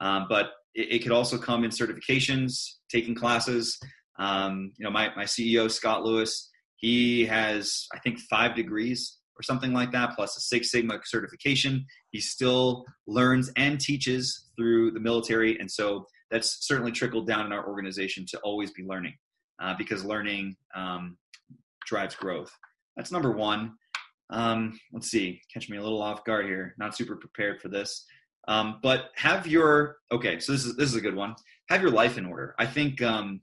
Um, 0.01 0.25
but 0.29 0.51
it, 0.73 0.93
it, 0.93 0.99
could 1.03 1.11
also 1.11 1.37
come 1.37 1.63
in 1.63 1.71
certifications, 1.71 2.63
taking 2.89 3.15
classes. 3.15 3.77
Um, 4.17 4.71
you 4.77 4.83
know, 4.83 4.91
my, 4.91 5.09
my 5.15 5.25
CEO, 5.25 5.69
Scott 5.69 6.03
Lewis, 6.03 6.49
he 6.77 7.25
has, 7.25 7.85
I 7.93 7.99
think, 7.99 8.19
five 8.29 8.55
degrees 8.55 9.17
or 9.37 9.43
something 9.43 9.73
like 9.73 9.91
that, 9.91 10.15
plus 10.15 10.35
a 10.37 10.41
Six 10.41 10.71
Sigma 10.71 10.99
certification. 11.05 11.85
He 12.11 12.21
still 12.21 12.85
learns 13.07 13.51
and 13.55 13.79
teaches 13.79 14.47
through 14.57 14.91
the 14.91 14.99
military. 14.99 15.59
And 15.59 15.69
so 15.69 16.05
that's 16.31 16.65
certainly 16.65 16.91
trickled 16.91 17.27
down 17.27 17.45
in 17.45 17.51
our 17.51 17.67
organization 17.67 18.25
to 18.29 18.39
always 18.39 18.71
be 18.71 18.83
learning 18.83 19.13
uh, 19.61 19.75
because 19.77 20.05
learning 20.05 20.55
um, 20.75 21.17
drives 21.85 22.15
growth. 22.15 22.51
That's 22.95 23.11
number 23.11 23.31
one. 23.31 23.73
Um, 24.29 24.79
let's 24.93 25.09
see, 25.09 25.41
catch 25.51 25.69
me 25.69 25.77
a 25.77 25.81
little 25.81 26.01
off 26.01 26.23
guard 26.23 26.45
here. 26.45 26.75
Not 26.77 26.95
super 26.95 27.15
prepared 27.15 27.61
for 27.61 27.67
this. 27.67 28.05
Um, 28.47 28.79
but 28.81 29.09
have 29.15 29.47
your 29.47 29.97
okay. 30.11 30.39
So 30.39 30.51
this 30.51 30.65
is 30.65 30.75
this 30.75 30.89
is 30.89 30.95
a 30.95 31.01
good 31.01 31.15
one. 31.15 31.35
Have 31.69 31.81
your 31.81 31.91
life 31.91 32.17
in 32.17 32.25
order. 32.25 32.55
I 32.57 32.65
think 32.65 33.01
um, 33.01 33.41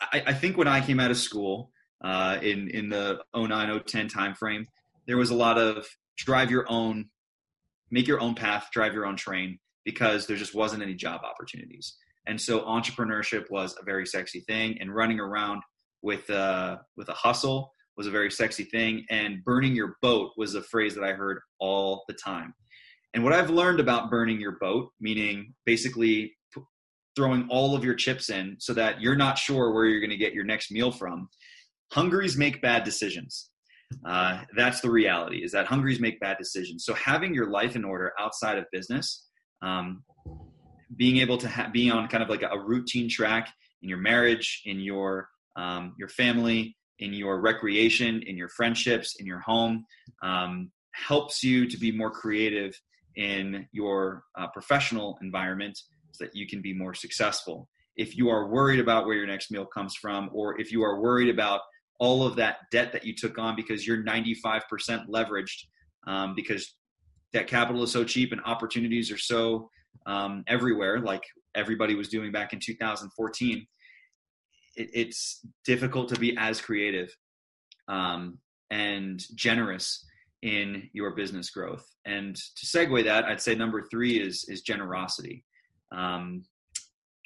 I, 0.00 0.22
I 0.26 0.32
think 0.34 0.56
when 0.56 0.68
I 0.68 0.84
came 0.84 1.00
out 1.00 1.10
of 1.10 1.16
school 1.16 1.70
uh, 2.02 2.38
in 2.42 2.68
in 2.70 2.88
the 2.88 3.20
09 3.34 3.80
010 3.86 4.08
timeframe, 4.08 4.66
there 5.06 5.16
was 5.16 5.30
a 5.30 5.34
lot 5.34 5.58
of 5.58 5.86
drive 6.16 6.50
your 6.50 6.66
own, 6.68 7.06
make 7.90 8.06
your 8.06 8.20
own 8.20 8.34
path, 8.34 8.68
drive 8.72 8.94
your 8.94 9.06
own 9.06 9.16
train 9.16 9.58
because 9.84 10.26
there 10.26 10.36
just 10.36 10.54
wasn't 10.54 10.82
any 10.82 10.94
job 10.94 11.22
opportunities. 11.24 11.96
And 12.26 12.40
so 12.40 12.60
entrepreneurship 12.60 13.50
was 13.50 13.76
a 13.80 13.84
very 13.84 14.06
sexy 14.06 14.40
thing, 14.40 14.78
and 14.80 14.94
running 14.94 15.20
around 15.20 15.62
with 16.02 16.28
uh, 16.30 16.78
with 16.96 17.08
a 17.08 17.14
hustle 17.14 17.70
was 17.96 18.06
a 18.06 18.10
very 18.10 18.30
sexy 18.30 18.64
thing, 18.64 19.04
and 19.10 19.42
burning 19.44 19.74
your 19.74 19.96
boat 20.02 20.32
was 20.36 20.54
a 20.54 20.62
phrase 20.62 20.94
that 20.94 21.04
I 21.04 21.12
heard 21.12 21.40
all 21.60 22.04
the 22.08 22.14
time. 22.14 22.52
And 23.14 23.24
what 23.24 23.32
I've 23.32 23.48
learned 23.48 23.80
about 23.80 24.10
burning 24.10 24.38
your 24.38 24.58
boat, 24.60 24.90
meaning 25.00 25.54
basically 25.64 26.34
throwing 27.16 27.48
all 27.48 27.74
of 27.74 27.82
your 27.82 27.94
chips 27.94 28.28
in 28.28 28.56
so 28.58 28.74
that 28.74 29.00
you're 29.00 29.16
not 29.16 29.38
sure 29.38 29.72
where 29.72 29.86
you're 29.86 30.00
going 30.00 30.10
to 30.10 30.16
get 30.18 30.34
your 30.34 30.44
next 30.44 30.70
meal 30.70 30.92
from. 30.92 31.28
Hungries 31.92 32.36
make 32.36 32.60
bad 32.60 32.84
decisions. 32.84 33.48
Uh, 34.06 34.42
that's 34.56 34.80
the 34.80 34.90
reality 34.90 35.42
is 35.42 35.52
that 35.52 35.66
hungries 35.66 36.00
make 36.00 36.20
bad 36.20 36.36
decisions. 36.38 36.84
So 36.84 36.92
having 36.92 37.32
your 37.32 37.48
life 37.48 37.76
in 37.76 37.84
order 37.84 38.12
outside 38.20 38.58
of 38.58 38.66
business, 38.72 39.26
um, 39.62 40.02
being 40.94 41.18
able 41.18 41.38
to 41.38 41.48
ha- 41.48 41.70
be 41.72 41.90
on 41.90 42.06
kind 42.08 42.22
of 42.22 42.28
like 42.28 42.42
a, 42.42 42.58
routine 42.58 43.08
track 43.08 43.52
in 43.82 43.88
your 43.88 43.98
marriage, 43.98 44.62
in 44.64 44.80
your 44.80 45.28
um, 45.56 45.94
your 45.98 46.08
family, 46.08 46.76
in 46.98 47.12
your 47.12 47.40
recreation, 47.40 48.22
in 48.22 48.36
your 48.36 48.48
friendships, 48.48 49.16
in 49.18 49.26
your 49.26 49.40
home, 49.40 49.84
um, 50.22 50.70
helps 50.92 51.42
you 51.42 51.68
to 51.68 51.78
be 51.78 51.90
more 51.90 52.10
creative 52.10 52.78
in 53.16 53.66
your 53.72 54.24
uh, 54.38 54.46
professional 54.48 55.18
environment 55.22 55.78
so 56.12 56.24
that 56.24 56.36
you 56.36 56.46
can 56.46 56.60
be 56.60 56.74
more 56.74 56.94
successful. 56.94 57.68
If 57.96 58.16
you 58.16 58.28
are 58.28 58.48
worried 58.48 58.80
about 58.80 59.06
where 59.06 59.16
your 59.16 59.26
next 59.26 59.50
meal 59.50 59.64
comes 59.64 59.94
from, 59.94 60.28
or 60.32 60.60
if 60.60 60.70
you 60.70 60.82
are 60.82 61.00
worried 61.00 61.30
about 61.30 61.60
all 61.98 62.26
of 62.26 62.36
that 62.36 62.56
debt 62.70 62.92
that 62.92 63.04
you 63.04 63.14
took 63.14 63.38
on 63.38 63.56
because 63.56 63.86
you're 63.86 64.04
95% 64.04 64.60
leveraged 65.08 65.64
um, 66.06 66.34
because 66.34 66.74
that 67.32 67.46
capital 67.46 67.82
is 67.82 67.90
so 67.90 68.04
cheap 68.04 68.32
and 68.32 68.40
opportunities 68.44 69.10
are 69.10 69.18
so 69.18 69.70
um, 70.06 70.44
everywhere, 70.46 71.00
like 71.00 71.22
everybody 71.54 71.94
was 71.94 72.08
doing 72.08 72.32
back 72.32 72.52
in 72.52 72.60
2014, 72.60 73.66
it, 74.76 74.90
it's 74.92 75.40
difficult 75.64 76.08
to 76.10 76.20
be 76.20 76.36
as 76.36 76.60
creative 76.60 77.14
um, 77.88 78.38
and 78.70 79.22
generous 79.34 80.04
in 80.42 80.88
your 80.92 81.14
business 81.14 81.50
growth. 81.50 81.84
And 82.04 82.36
to 82.36 82.66
segue 82.66 83.04
that, 83.04 83.24
I'd 83.24 83.40
say 83.40 83.54
number 83.54 83.86
three 83.90 84.20
is 84.20 84.44
is 84.48 84.62
generosity. 84.62 85.44
Um, 85.92 86.44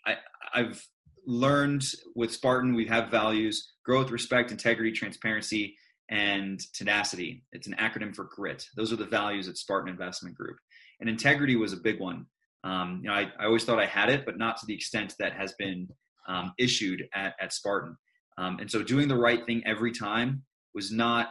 I, 0.07 0.17
I've 0.55 0.87
learned 1.27 1.85
with 2.15 2.33
Spartan, 2.33 2.75
we 2.75 2.87
have 2.87 3.11
values 3.11 3.73
growth, 3.85 4.11
respect, 4.11 4.51
integrity, 4.51 4.93
transparency, 4.93 5.77
and 6.09 6.61
tenacity. 6.75 7.45
It's 7.53 7.67
an 7.67 7.77
acronym 7.79 8.15
for 8.15 8.25
GRIT. 8.25 8.67
Those 8.77 8.93
are 8.93 8.97
the 8.97 9.07
values 9.07 9.49
at 9.49 9.57
Spartan 9.57 9.89
Investment 9.89 10.37
Group. 10.37 10.57
And 11.01 11.09
integrity 11.09 11.57
was 11.57 11.73
a 11.73 11.79
big 11.79 12.01
one. 12.01 12.27
Um, 12.65 13.01
you 13.03 13.09
know, 13.09 13.15
I, 13.15 13.31
I, 13.39 13.47
always 13.47 13.65
thought 13.65 13.79
I 13.79 13.87
had 13.87 14.11
it, 14.11 14.27
but 14.27 14.37
not 14.37 14.59
to 14.59 14.67
the 14.67 14.75
extent 14.75 15.15
that 15.19 15.33
has 15.33 15.55
been 15.59 15.89
um, 16.29 16.53
issued 16.59 17.05
at, 17.15 17.35
at 17.41 17.53
Spartan. 17.53 17.97
Um, 18.37 18.59
and 18.59 18.71
so 18.71 18.83
doing 18.83 19.09
the 19.09 19.17
right 19.17 19.45
thing 19.47 19.63
every 19.67 19.93
time 19.93 20.43
was 20.75 20.93
not 20.93 21.29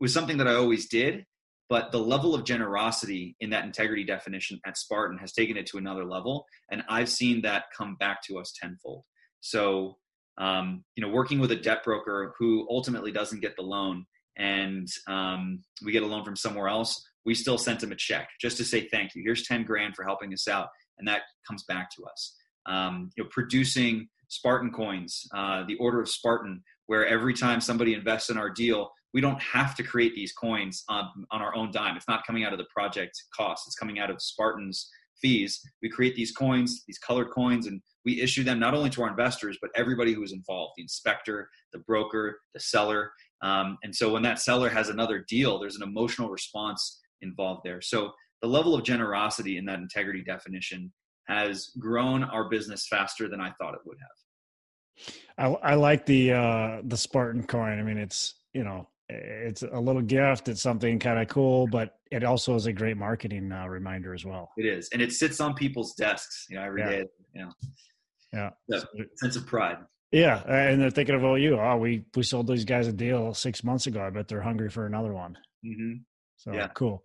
was 0.00 0.12
something 0.12 0.38
that 0.38 0.48
I 0.48 0.54
always 0.54 0.88
did, 0.88 1.24
but 1.68 1.92
the 1.92 1.98
level 1.98 2.34
of 2.34 2.44
generosity 2.44 3.36
in 3.40 3.50
that 3.50 3.64
integrity 3.64 4.04
definition 4.04 4.60
at 4.66 4.76
Spartan 4.76 5.18
has 5.18 5.32
taken 5.32 5.56
it 5.56 5.66
to 5.66 5.78
another 5.78 6.04
level, 6.04 6.44
and 6.70 6.82
I've 6.88 7.08
seen 7.08 7.42
that 7.42 7.64
come 7.76 7.96
back 7.96 8.22
to 8.24 8.38
us 8.38 8.52
tenfold. 8.60 9.04
So, 9.40 9.96
um, 10.36 10.84
you 10.96 11.02
know, 11.02 11.12
working 11.12 11.38
with 11.38 11.52
a 11.52 11.56
debt 11.56 11.84
broker 11.84 12.34
who 12.38 12.66
ultimately 12.70 13.12
doesn't 13.12 13.40
get 13.40 13.56
the 13.56 13.62
loan, 13.62 14.04
and 14.36 14.88
um, 15.06 15.62
we 15.84 15.92
get 15.92 16.02
a 16.02 16.06
loan 16.06 16.24
from 16.24 16.36
somewhere 16.36 16.68
else, 16.68 17.02
we 17.24 17.34
still 17.34 17.58
sent 17.58 17.80
them 17.80 17.92
a 17.92 17.96
check 17.96 18.28
just 18.40 18.56
to 18.58 18.64
say 18.64 18.88
thank 18.88 19.14
you. 19.14 19.22
Here's 19.24 19.46
ten 19.46 19.64
grand 19.64 19.94
for 19.96 20.04
helping 20.04 20.32
us 20.32 20.48
out, 20.48 20.68
and 20.98 21.08
that 21.08 21.22
comes 21.46 21.64
back 21.64 21.90
to 21.96 22.04
us. 22.04 22.36
Um, 22.66 23.10
you 23.16 23.24
know, 23.24 23.30
producing 23.32 24.08
Spartan 24.28 24.72
coins, 24.72 25.26
uh, 25.34 25.64
the 25.66 25.76
Order 25.76 26.00
of 26.00 26.08
Spartan, 26.08 26.62
where 26.86 27.06
every 27.06 27.34
time 27.34 27.60
somebody 27.60 27.94
invests 27.94 28.30
in 28.30 28.38
our 28.38 28.50
deal, 28.50 28.90
we 29.12 29.20
don't 29.20 29.40
have 29.40 29.74
to 29.76 29.82
create 29.82 30.14
these 30.14 30.32
coins 30.32 30.82
on, 30.88 31.08
on 31.30 31.40
our 31.40 31.54
own 31.54 31.70
dime. 31.70 31.96
It's 31.96 32.08
not 32.08 32.26
coming 32.26 32.44
out 32.44 32.52
of 32.52 32.58
the 32.58 32.66
project 32.74 33.12
cost. 33.36 33.64
It's 33.66 33.76
coming 33.76 33.98
out 33.98 34.10
of 34.10 34.20
Spartan's 34.20 34.90
fees. 35.20 35.60
We 35.82 35.88
create 35.88 36.16
these 36.16 36.32
coins, 36.32 36.82
these 36.86 36.98
colored 36.98 37.30
coins, 37.30 37.66
and 37.66 37.80
we 38.04 38.20
issue 38.20 38.42
them 38.42 38.58
not 38.58 38.74
only 38.74 38.90
to 38.90 39.02
our 39.02 39.08
investors, 39.08 39.56
but 39.62 39.70
everybody 39.76 40.12
who 40.12 40.22
is 40.22 40.32
involved 40.32 40.72
the 40.76 40.82
inspector, 40.82 41.48
the 41.72 41.78
broker, 41.80 42.40
the 42.54 42.60
seller. 42.60 43.12
Um, 43.42 43.78
and 43.84 43.94
so 43.94 44.12
when 44.12 44.22
that 44.22 44.40
seller 44.40 44.68
has 44.68 44.88
another 44.88 45.24
deal, 45.28 45.58
there's 45.58 45.76
an 45.76 45.82
emotional 45.82 46.28
response 46.28 47.00
involved 47.24 47.62
there. 47.64 47.80
So 47.80 48.12
the 48.42 48.48
level 48.48 48.74
of 48.74 48.84
generosity 48.84 49.58
in 49.58 49.64
that 49.66 49.80
integrity 49.80 50.22
definition 50.22 50.92
has 51.28 51.70
grown 51.78 52.22
our 52.22 52.48
business 52.48 52.86
faster 52.86 53.28
than 53.28 53.40
I 53.40 53.50
thought 53.58 53.74
it 53.74 53.80
would 53.84 53.98
have. 54.00 55.56
I, 55.62 55.72
I 55.72 55.74
like 55.74 56.06
the 56.06 56.32
uh, 56.32 56.80
the 56.84 56.96
Spartan 56.96 57.44
coin. 57.44 57.80
I 57.80 57.82
mean, 57.82 57.98
it's 57.98 58.34
you 58.52 58.62
know 58.62 58.88
it's 59.08 59.62
a 59.62 59.80
little 59.80 60.02
gift. 60.02 60.48
It's 60.48 60.62
something 60.62 60.98
kind 60.98 61.18
of 61.18 61.28
cool, 61.28 61.66
but 61.66 61.96
it 62.10 62.24
also 62.24 62.54
is 62.54 62.66
a 62.66 62.72
great 62.72 62.96
marketing 62.96 63.50
uh, 63.52 63.66
reminder 63.66 64.14
as 64.14 64.24
well. 64.24 64.50
It 64.56 64.66
is, 64.66 64.88
and 64.92 65.02
it 65.02 65.12
sits 65.12 65.40
on 65.40 65.54
people's 65.54 65.94
desks, 65.94 66.46
you 66.48 66.56
know, 66.56 66.62
every 66.62 66.82
yeah. 66.82 66.90
day. 66.90 67.04
You 67.34 67.42
know, 67.42 67.50
yeah, 68.32 68.50
so, 68.70 68.86
sense 69.16 69.36
of 69.36 69.46
pride. 69.46 69.78
Yeah, 70.12 70.42
and 70.46 70.80
they're 70.80 70.90
thinking 70.90 71.16
of 71.16 71.24
oh, 71.24 71.34
you. 71.34 71.58
Oh, 71.58 71.76
we 71.76 72.04
we 72.14 72.22
sold 72.22 72.46
these 72.46 72.64
guys 72.64 72.86
a 72.86 72.92
deal 72.92 73.34
six 73.34 73.64
months 73.64 73.86
ago. 73.86 74.00
I 74.00 74.10
bet 74.10 74.28
they're 74.28 74.40
hungry 74.40 74.70
for 74.70 74.86
another 74.86 75.12
one. 75.12 75.36
Mm-hmm. 75.66 75.94
So 76.44 76.52
yeah, 76.52 76.68
cool. 76.74 77.02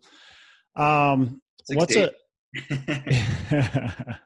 Um, 0.75 1.41
what's 1.69 1.95
a 1.95 2.11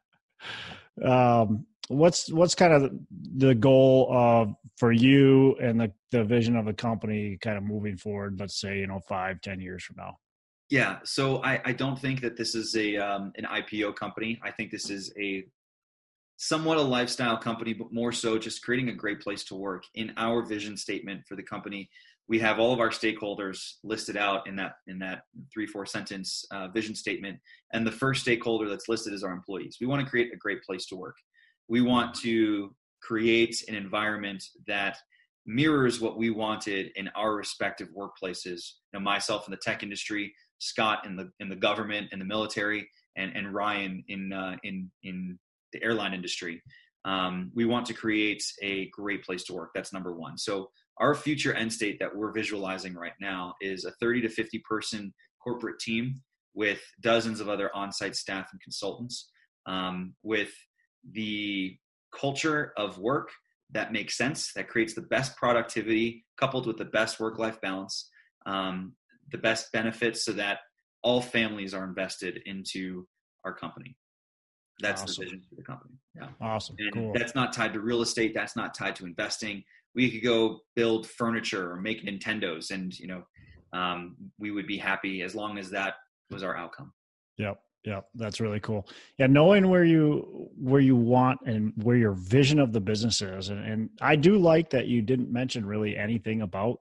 um, 1.06 1.67
what's 1.88 2.32
what's 2.32 2.56
kind 2.56 2.73
of 2.73 2.91
the 3.38 3.54
goal 3.54 4.08
of 4.12 4.56
for 4.78 4.91
you 4.91 5.56
and 5.62 5.80
the, 5.80 5.91
the 6.12 6.23
vision 6.23 6.56
of 6.56 6.65
the 6.65 6.73
company 6.73 7.38
kind 7.41 7.58
of 7.58 7.63
moving 7.63 7.95
forward 7.95 8.39
let's 8.39 8.60
say 8.60 8.80
you 8.80 8.88
know 8.88 8.99
five 9.08 9.39
ten 9.41 9.60
years 9.60 9.84
from 9.84 9.97
now? 9.97 10.17
Yeah 10.69 10.97
so 11.04 11.43
i, 11.43 11.62
I 11.63 11.73
don't 11.73 11.99
think 11.99 12.21
that 12.21 12.38
this 12.38 12.56
is 12.56 12.76
a 12.76 12.97
um, 12.97 13.34
an 13.36 13.45
ipo 13.45 13.95
company. 13.95 14.39
I 14.43 14.49
think 14.49 14.71
this 14.71 14.89
is 14.89 15.13
a 15.19 15.45
somewhat 16.38 16.78
a 16.78 16.82
lifestyle 16.82 17.38
company 17.38 17.73
but 17.73 17.93
more 17.93 18.12
so 18.12 18.39
just 18.39 18.63
creating 18.63 18.89
a 18.89 18.95
great 18.95 19.21
place 19.21 19.43
to 19.43 19.56
work 19.56 19.84
in 19.93 20.12
our 20.17 20.43
vision 20.43 20.76
statement 20.76 21.21
for 21.28 21.36
the 21.36 21.43
company 21.43 21.88
we 22.29 22.39
have 22.39 22.57
all 22.57 22.73
of 22.73 22.79
our 22.79 22.89
stakeholders 22.89 23.73
listed 23.83 24.17
out 24.17 24.47
in 24.47 24.55
that 24.55 24.73
in 24.88 24.99
that 24.99 25.23
three 25.53 25.67
four 25.67 25.86
sentence 25.86 26.45
uh, 26.51 26.67
vision 26.69 26.95
statement 26.95 27.38
and 27.73 27.86
the 27.86 27.91
first 27.91 28.21
stakeholder 28.21 28.69
that's 28.69 28.88
listed 28.88 29.13
is 29.13 29.23
our 29.23 29.33
employees 29.33 29.77
we 29.81 29.88
want 29.88 30.03
to 30.03 30.09
create 30.09 30.33
a 30.33 30.38
great 30.38 30.63
place 30.63 30.86
to 30.86 30.95
work 30.95 31.15
we 31.67 31.81
want 31.81 32.13
to 32.13 32.73
create 33.01 33.63
an 33.67 33.75
environment 33.75 34.43
that 34.67 34.97
mirrors 35.45 35.99
what 35.99 36.17
we 36.17 36.29
wanted 36.29 36.91
in 36.95 37.09
our 37.15 37.36
respective 37.36 37.89
workplaces. 37.97 38.71
You 38.91 38.99
know, 38.99 38.99
myself 38.99 39.47
in 39.47 39.51
the 39.51 39.57
tech 39.57 39.83
industry, 39.83 40.33
Scott 40.59 41.05
in 41.05 41.15
the 41.15 41.29
in 41.39 41.49
the 41.49 41.55
government 41.55 42.09
and 42.12 42.21
the 42.21 42.25
military, 42.25 42.89
and 43.17 43.36
and 43.36 43.53
Ryan 43.53 44.03
in 44.07 44.31
uh, 44.31 44.55
in 44.63 44.89
in 45.03 45.38
the 45.73 45.83
airline 45.83 46.13
industry. 46.13 46.62
Um, 47.05 47.51
we 47.53 47.65
want 47.65 47.86
to 47.88 47.93
create 47.93 48.43
a 48.62 48.88
great 48.89 49.25
place 49.25 49.43
to 49.45 49.53
work. 49.53 49.71
That's 49.75 49.91
number 49.91 50.13
one. 50.13 50.38
So 50.38 50.69
our 50.99 51.15
future 51.15 51.53
end 51.53 51.73
state 51.73 51.99
that 51.99 52.15
we're 52.15 52.32
visualizing 52.32 52.93
right 52.93 53.13
now 53.19 53.56
is 53.62 53.86
a 53.86 53.91
30 53.99 54.21
to 54.21 54.29
50 54.29 54.60
person 54.60 55.13
corporate 55.43 55.79
team 55.79 56.21
with 56.53 56.82
dozens 57.01 57.39
of 57.39 57.49
other 57.49 57.75
on-site 57.75 58.15
staff 58.15 58.49
and 58.51 58.62
consultants, 58.62 59.32
um, 59.65 60.13
with 60.21 60.51
the 61.12 61.75
culture 62.15 62.73
of 62.77 62.99
work 62.99 63.29
that 63.71 63.91
makes 63.91 64.15
sense, 64.15 64.53
that 64.53 64.69
creates 64.69 64.93
the 64.93 65.01
best 65.01 65.36
productivity, 65.36 66.25
coupled 66.38 66.67
with 66.67 66.77
the 66.77 66.86
best 66.86 67.19
work-life 67.19 67.60
balance, 67.62 68.10
um, 68.45 68.93
the 69.32 69.38
best 69.38 69.71
benefits, 69.71 70.23
so 70.23 70.32
that 70.32 70.60
all 71.01 71.21
families 71.21 71.73
are 71.73 71.84
invested 71.84 72.41
into 72.45 73.08
our 73.43 73.53
company. 73.53 73.97
That's 74.79 75.03
awesome. 75.03 75.15
the 75.15 75.25
vision 75.25 75.41
for 75.49 75.56
the 75.56 75.63
company. 75.63 75.95
Yeah. 76.15 76.27
Awesome. 76.39 76.75
And 76.79 76.93
cool. 76.93 77.13
that's 77.13 77.36
not 77.36 77.53
tied 77.53 77.73
to 77.73 77.79
real 77.79 78.01
estate. 78.01 78.34
That's 78.34 78.56
not 78.56 78.73
tied 78.73 78.95
to 78.97 79.06
investing. 79.06 79.63
We 79.95 80.10
could 80.12 80.23
go 80.23 80.60
build 80.75 81.08
furniture 81.08 81.71
or 81.71 81.77
make 81.77 82.06
Nintendos, 82.06 82.71
and 82.71 82.97
you 82.97 83.08
know, 83.08 83.23
um, 83.73 84.15
we 84.38 84.51
would 84.51 84.67
be 84.67 84.77
happy 84.77 85.21
as 85.21 85.36
long 85.36 85.58
as 85.58 85.69
that 85.71 85.95
was 86.29 86.43
our 86.43 86.56
outcome. 86.56 86.93
Yep. 87.38 87.60
Yep. 87.86 88.06
That's 88.15 88.39
really 88.39 88.60
cool. 88.62 88.88
Yeah. 89.17 89.27
Knowing 89.27 89.69
where 89.69 89.84
you, 89.84 90.49
where 90.58 90.79
you 90.79 90.95
want 90.95 91.39
and 91.45 91.73
where 91.84 91.97
your 91.97 92.13
vision 92.13 92.60
of 92.60 92.71
the 92.71 92.79
business 92.79 93.21
is. 93.21 93.49
And, 93.49 93.65
and 93.65 93.89
I 93.99 94.15
do 94.15 94.38
like 94.38 94.69
that 94.69 94.88
you 94.88 95.01
didn't 95.01 95.34
mention 95.34 95.65
really 95.65 95.97
anything 95.97 96.41
about 96.41 96.79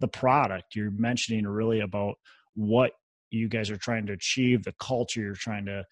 the 0.00 0.06
product. 0.06 0.76
You're 0.76 0.92
mentioning 0.92 1.46
really 1.46 1.80
about 1.80 2.14
what 2.54 2.92
you 3.30 3.48
guys 3.48 3.70
are 3.70 3.76
trying 3.76 4.06
to 4.06 4.12
achieve, 4.12 4.62
the 4.62 4.74
culture 4.78 5.20
you're 5.20 5.34
trying 5.34 5.66
to, 5.66 5.84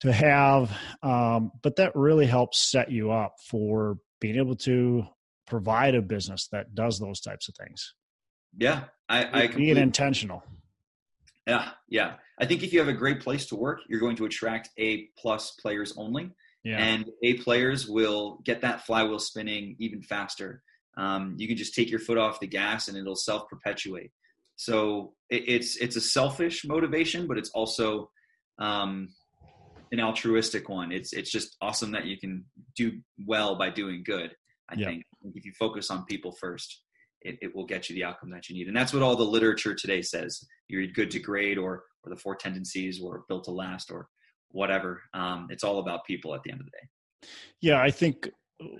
to 0.00 0.12
have. 0.12 0.76
Um, 1.04 1.52
but 1.62 1.76
that 1.76 1.94
really 1.94 2.26
helps 2.26 2.58
set 2.58 2.90
you 2.90 3.12
up 3.12 3.34
for 3.46 3.98
being 4.20 4.36
able 4.36 4.56
to 4.56 5.04
provide 5.46 5.94
a 5.94 6.02
business 6.02 6.48
that 6.52 6.74
does 6.74 6.98
those 6.98 7.20
types 7.20 7.48
of 7.48 7.54
things. 7.54 7.94
Yeah, 8.56 8.84
I, 9.08 9.44
I 9.44 9.46
being 9.48 9.76
intentional. 9.76 10.42
Yeah, 11.46 11.70
yeah. 11.88 12.14
I 12.38 12.46
think 12.46 12.62
if 12.62 12.72
you 12.72 12.78
have 12.78 12.88
a 12.88 12.92
great 12.92 13.20
place 13.20 13.46
to 13.46 13.56
work, 13.56 13.80
you're 13.88 14.00
going 14.00 14.16
to 14.16 14.24
attract 14.24 14.70
A 14.78 15.08
plus 15.18 15.52
players 15.52 15.94
only, 15.96 16.30
yeah. 16.64 16.78
and 16.78 17.10
A 17.22 17.34
players 17.34 17.88
will 17.88 18.40
get 18.44 18.60
that 18.62 18.86
flywheel 18.86 19.18
spinning 19.18 19.76
even 19.78 20.02
faster. 20.02 20.62
Um, 20.96 21.36
you 21.38 21.48
can 21.48 21.56
just 21.56 21.74
take 21.74 21.90
your 21.90 22.00
foot 22.00 22.18
off 22.18 22.40
the 22.40 22.46
gas, 22.46 22.88
and 22.88 22.96
it'll 22.96 23.16
self 23.16 23.48
perpetuate. 23.48 24.12
So 24.56 25.14
it, 25.30 25.44
it's 25.48 25.76
it's 25.76 25.96
a 25.96 26.00
selfish 26.00 26.64
motivation, 26.64 27.26
but 27.26 27.38
it's 27.38 27.50
also 27.50 28.10
um, 28.58 29.08
an 29.90 30.00
altruistic 30.00 30.68
one. 30.68 30.92
It's 30.92 31.12
it's 31.12 31.30
just 31.30 31.56
awesome 31.60 31.92
that 31.92 32.06
you 32.06 32.18
can 32.18 32.44
do 32.76 33.00
well 33.26 33.56
by 33.56 33.70
doing 33.70 34.02
good. 34.04 34.34
I 34.72 34.84
think 34.84 35.04
if 35.34 35.44
you 35.44 35.52
focus 35.58 35.90
on 35.90 36.04
people 36.06 36.32
first 36.32 36.82
it, 37.24 37.38
it 37.40 37.54
will 37.54 37.66
get 37.66 37.88
you 37.88 37.94
the 37.94 38.04
outcome 38.04 38.30
that 38.30 38.48
you 38.48 38.54
need. 38.54 38.68
And 38.68 38.76
that's 38.76 38.92
what 38.92 39.02
all 39.02 39.16
the 39.16 39.24
literature 39.24 39.74
today 39.74 40.02
says. 40.02 40.44
You're 40.68 40.86
good 40.86 41.10
to 41.12 41.18
great 41.18 41.58
or, 41.58 41.84
or 42.04 42.10
the 42.10 42.16
four 42.16 42.34
tendencies 42.34 43.00
or 43.00 43.24
built 43.28 43.44
to 43.44 43.50
last 43.50 43.90
or 43.90 44.08
whatever. 44.50 45.02
Um, 45.14 45.48
it's 45.50 45.64
all 45.64 45.78
about 45.78 46.04
people 46.04 46.34
at 46.34 46.42
the 46.42 46.50
end 46.50 46.60
of 46.60 46.66
the 46.66 46.72
day. 46.72 47.28
Yeah, 47.60 47.80
I 47.80 47.90
think 47.90 48.28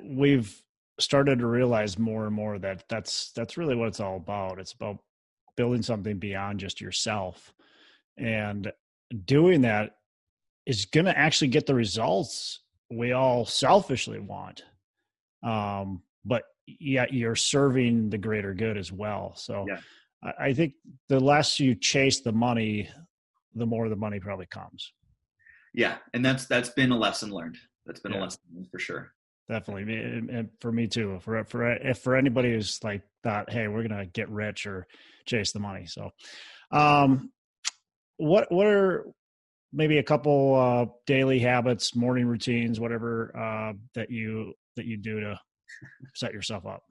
we've 0.02 0.61
started 1.00 1.38
to 1.38 1.46
realize 1.46 1.98
more 1.98 2.26
and 2.26 2.35
more 2.35 2.59
that 2.59 2.85
that's 2.88 3.33
that's 3.33 3.57
really 3.57 3.74
what 3.74 3.88
it's 3.88 4.00
all 4.00 4.16
about. 4.16 4.59
It's 4.59 4.72
about 4.72 4.98
building 5.57 5.83
something 5.83 6.18
beyond 6.18 6.61
just 6.61 6.81
yourself, 6.81 7.52
and 8.16 8.72
doing 9.24 9.62
that 9.62 9.96
is 10.66 10.85
going 10.87 11.07
to 11.07 11.16
actually 11.16 11.48
get 11.48 11.66
the 11.66 11.74
results 11.74 12.61
we 12.90 13.12
all 13.12 13.46
selfishly 13.46 14.18
want. 14.18 14.64
Um, 15.42 16.02
but 16.24 16.44
yet 16.66 17.12
you're 17.12 17.37
serving 17.37 18.11
the 18.11 18.18
greater 18.18 18.55
good 18.55 18.76
as 18.76 18.92
well. 18.92 19.35
So 19.37 19.66
yeah. 19.68 19.81
I, 20.22 20.46
I 20.46 20.55
think 20.55 20.74
the 21.09 21.20
less 21.20 21.59
you 21.59 21.74
chase 21.74 22.20
the 22.20 22.33
money, 22.33 22.88
the 23.55 23.66
more 23.66 23.88
the 23.88 23.96
money 23.96 24.20
probably 24.20 24.46
comes. 24.46 24.92
Yeah, 25.74 25.96
and 26.12 26.24
that's 26.24 26.46
that's 26.46 26.68
been 26.68 26.92
a 26.92 26.98
lesson 26.98 27.31
learned. 27.31 27.57
That's 27.87 28.00
been 28.00 28.12
yeah. 28.12 28.20
a 28.20 28.22
lesson 28.22 28.40
learned 28.55 28.68
for 28.70 28.78
sure. 28.78 29.12
Definitely, 29.48 29.94
and 29.94 30.50
for 30.61 30.70
me 30.70 30.87
too. 30.87 31.18
For 31.22 31.44
for 31.44 31.72
if 31.72 31.98
for 31.98 32.14
anybody 32.14 32.52
who's 32.52 32.78
like 32.85 33.02
thought, 33.24 33.50
hey, 33.50 33.68
we're 33.68 33.83
gonna 33.83 34.07
get 34.07 34.28
rich 34.28 34.66
or 34.66 34.87
chase 35.26 35.52
the 35.52 35.61
money. 35.61 35.87
So, 35.87 36.11
um, 36.70 37.31
what 38.18 38.52
what 38.52 38.66
are 38.66 39.07
maybe 39.72 39.98
a 39.98 40.02
couple 40.02 40.54
uh, 40.54 40.87
daily 41.06 41.38
habits, 41.38 41.96
morning 41.96 42.26
routines, 42.26 42.78
whatever 42.78 43.37
uh, 43.37 43.72
that 43.94 44.11
you 44.11 44.54
that 44.76 44.87
you 44.87 44.96
do 44.96 45.20
to 45.20 45.38
set 46.14 46.32
yourself 46.32 46.66
up? 46.66 46.82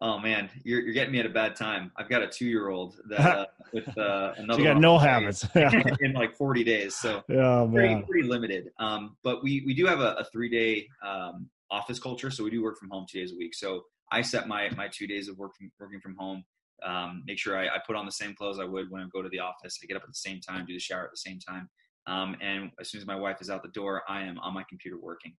Oh 0.00 0.18
man, 0.18 0.48
you're 0.62 0.80
you're 0.80 0.94
getting 0.94 1.12
me 1.12 1.18
at 1.18 1.26
a 1.26 1.30
bad 1.30 1.56
time. 1.56 1.90
I've 1.96 2.08
got 2.08 2.22
a 2.22 2.28
two 2.28 2.46
year 2.46 2.68
old 2.68 2.96
that 3.08 3.20
uh, 3.20 3.46
with 3.72 3.88
uh, 3.98 4.34
another. 4.36 4.54
So 4.54 4.58
you 4.58 4.64
got 4.64 4.80
no 4.80 4.96
habits 4.96 5.46
in 5.54 6.12
like 6.14 6.36
40 6.36 6.62
days, 6.64 6.94
so 6.94 7.22
oh, 7.30 7.68
pretty, 7.72 8.02
pretty 8.02 8.28
limited. 8.28 8.70
Um, 8.78 9.16
but 9.24 9.42
we 9.42 9.62
we 9.66 9.74
do 9.74 9.86
have 9.86 10.00
a, 10.00 10.14
a 10.14 10.24
three 10.32 10.48
day 10.48 10.88
um, 11.04 11.48
office 11.70 11.98
culture, 11.98 12.30
so 12.30 12.44
we 12.44 12.50
do 12.50 12.62
work 12.62 12.78
from 12.78 12.90
home 12.90 13.06
two 13.10 13.18
days 13.20 13.32
a 13.32 13.36
week. 13.36 13.54
So 13.54 13.82
I 14.12 14.22
set 14.22 14.46
my 14.46 14.70
my 14.76 14.88
two 14.88 15.08
days 15.08 15.28
of 15.28 15.36
working 15.36 15.70
working 15.80 16.00
from 16.00 16.14
home. 16.16 16.44
Um, 16.84 17.24
make 17.26 17.40
sure 17.40 17.58
I, 17.58 17.66
I 17.66 17.80
put 17.84 17.96
on 17.96 18.06
the 18.06 18.12
same 18.12 18.36
clothes 18.36 18.60
I 18.60 18.64
would 18.64 18.88
when 18.90 19.02
I 19.02 19.06
go 19.12 19.20
to 19.20 19.28
the 19.28 19.40
office. 19.40 19.80
I 19.82 19.86
get 19.86 19.96
up 19.96 20.04
at 20.04 20.10
the 20.10 20.14
same 20.14 20.40
time, 20.40 20.64
do 20.64 20.74
the 20.74 20.78
shower 20.78 21.02
at 21.02 21.10
the 21.10 21.16
same 21.16 21.40
time, 21.40 21.68
um, 22.08 22.36
and 22.40 22.70
as 22.80 22.90
soon 22.90 23.00
as 23.00 23.06
my 23.06 23.16
wife 23.16 23.40
is 23.40 23.50
out 23.50 23.62
the 23.62 23.68
door, 23.68 24.02
I 24.08 24.22
am 24.22 24.38
on 24.38 24.54
my 24.54 24.64
computer 24.68 24.98
working. 24.98 25.34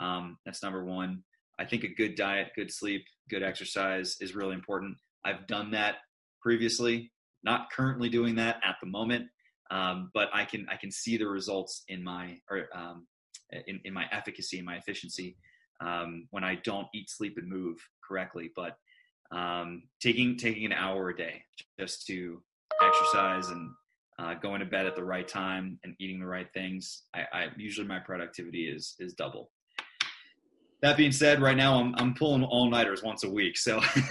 Um, 0.00 0.38
that's 0.44 0.62
number 0.62 0.84
one. 0.84 1.22
I 1.58 1.66
think 1.66 1.84
a 1.84 1.88
good 1.88 2.16
diet, 2.16 2.52
good 2.56 2.72
sleep, 2.72 3.04
good 3.30 3.42
exercise 3.42 4.16
is 4.20 4.34
really 4.34 4.54
important. 4.54 4.96
I've 5.24 5.46
done 5.46 5.70
that 5.72 5.96
previously, 6.42 7.12
not 7.44 7.70
currently 7.70 8.08
doing 8.08 8.36
that 8.36 8.56
at 8.64 8.76
the 8.80 8.88
moment, 8.88 9.26
um, 9.70 10.10
but 10.14 10.28
I 10.32 10.44
can 10.46 10.66
I 10.70 10.76
can 10.76 10.90
see 10.90 11.16
the 11.16 11.28
results 11.28 11.84
in 11.88 12.02
my 12.02 12.38
or 12.50 12.68
um, 12.74 13.06
in, 13.66 13.80
in 13.84 13.92
my 13.92 14.06
efficacy, 14.10 14.62
my 14.62 14.76
efficiency 14.76 15.36
um, 15.80 16.26
when 16.30 16.42
I 16.42 16.56
don't 16.56 16.88
eat, 16.94 17.10
sleep, 17.10 17.34
and 17.36 17.48
move 17.48 17.76
correctly. 18.06 18.50
But 18.56 18.76
um, 19.30 19.84
taking 20.02 20.36
taking 20.36 20.64
an 20.64 20.72
hour 20.72 21.10
a 21.10 21.16
day 21.16 21.42
just 21.78 22.06
to 22.06 22.42
exercise 22.82 23.48
and 23.48 23.70
uh, 24.18 24.34
going 24.34 24.60
to 24.60 24.66
bed 24.66 24.86
at 24.86 24.96
the 24.96 25.04
right 25.04 25.26
time 25.26 25.78
and 25.84 25.94
eating 25.98 26.20
the 26.20 26.26
right 26.26 26.48
things, 26.54 27.02
I, 27.14 27.20
I 27.32 27.46
usually 27.56 27.86
my 27.86 27.98
productivity 27.98 28.68
is 28.68 28.94
is 28.98 29.14
double 29.14 29.50
that 30.84 30.98
being 30.98 31.12
said, 31.12 31.40
right 31.40 31.56
now 31.56 31.80
I'm 31.80 31.94
I'm 31.96 32.12
pulling 32.12 32.44
all 32.44 32.68
nighters 32.68 33.02
once 33.02 33.24
a 33.24 33.30
week. 33.30 33.56
So 33.56 33.80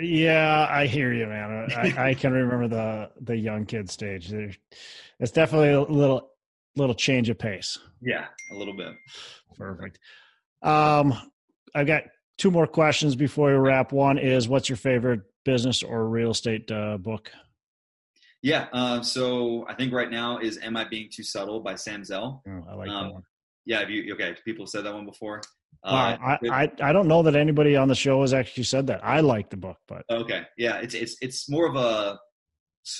yeah, 0.00 0.68
I 0.70 0.86
hear 0.86 1.12
you, 1.12 1.26
man. 1.26 1.68
I, 1.76 2.10
I, 2.10 2.14
can 2.14 2.32
remember 2.32 2.68
the 2.68 3.10
the 3.20 3.36
young 3.36 3.66
kid 3.66 3.90
stage. 3.90 4.32
it's 4.32 5.32
definitely 5.32 5.70
a 5.70 5.80
little 5.80 6.30
little 6.76 6.94
change 6.94 7.28
of 7.28 7.40
pace. 7.40 7.76
Yeah, 8.00 8.26
a 8.52 8.54
little 8.54 8.76
bit. 8.76 8.94
Perfect. 9.58 9.98
Um, 10.62 11.12
I've 11.74 11.88
got 11.88 12.04
two 12.38 12.52
more 12.52 12.68
questions 12.68 13.16
before 13.16 13.50
we 13.50 13.56
wrap. 13.56 13.90
One 13.90 14.16
is, 14.16 14.48
what's 14.48 14.68
your 14.68 14.76
favorite 14.76 15.22
business 15.44 15.82
or 15.82 16.08
real 16.08 16.30
estate 16.30 16.70
uh, 16.70 16.98
book? 16.98 17.32
Yeah, 18.46 18.68
uh, 18.72 19.02
so 19.02 19.66
I 19.68 19.74
think 19.74 19.92
right 19.92 20.08
now 20.08 20.38
is 20.38 20.56
"Am 20.62 20.76
I 20.76 20.84
Being 20.84 21.08
Too 21.12 21.24
Subtle" 21.24 21.58
by 21.58 21.74
Sam 21.74 22.04
Zell. 22.04 22.44
Oh, 22.48 22.64
I 22.70 22.74
like 22.76 22.88
um, 22.88 23.06
that 23.06 23.12
one. 23.14 23.22
Yeah, 23.64 23.80
have 23.80 23.90
you 23.90 24.14
okay? 24.14 24.36
People 24.44 24.68
said 24.68 24.84
that 24.84 24.94
one 24.94 25.04
before. 25.04 25.40
Uh, 25.82 26.16
I, 26.20 26.38
I 26.48 26.72
I 26.80 26.92
don't 26.92 27.08
know 27.08 27.24
that 27.24 27.34
anybody 27.34 27.74
on 27.74 27.88
the 27.88 27.96
show 27.96 28.20
has 28.20 28.32
actually 28.32 28.62
said 28.62 28.86
that. 28.86 29.04
I 29.04 29.18
like 29.18 29.50
the 29.50 29.56
book, 29.56 29.78
but 29.88 30.04
okay, 30.08 30.42
yeah, 30.56 30.76
it's 30.76 30.94
it's 30.94 31.16
it's 31.20 31.50
more 31.50 31.66
of 31.66 31.74
a, 31.74 32.20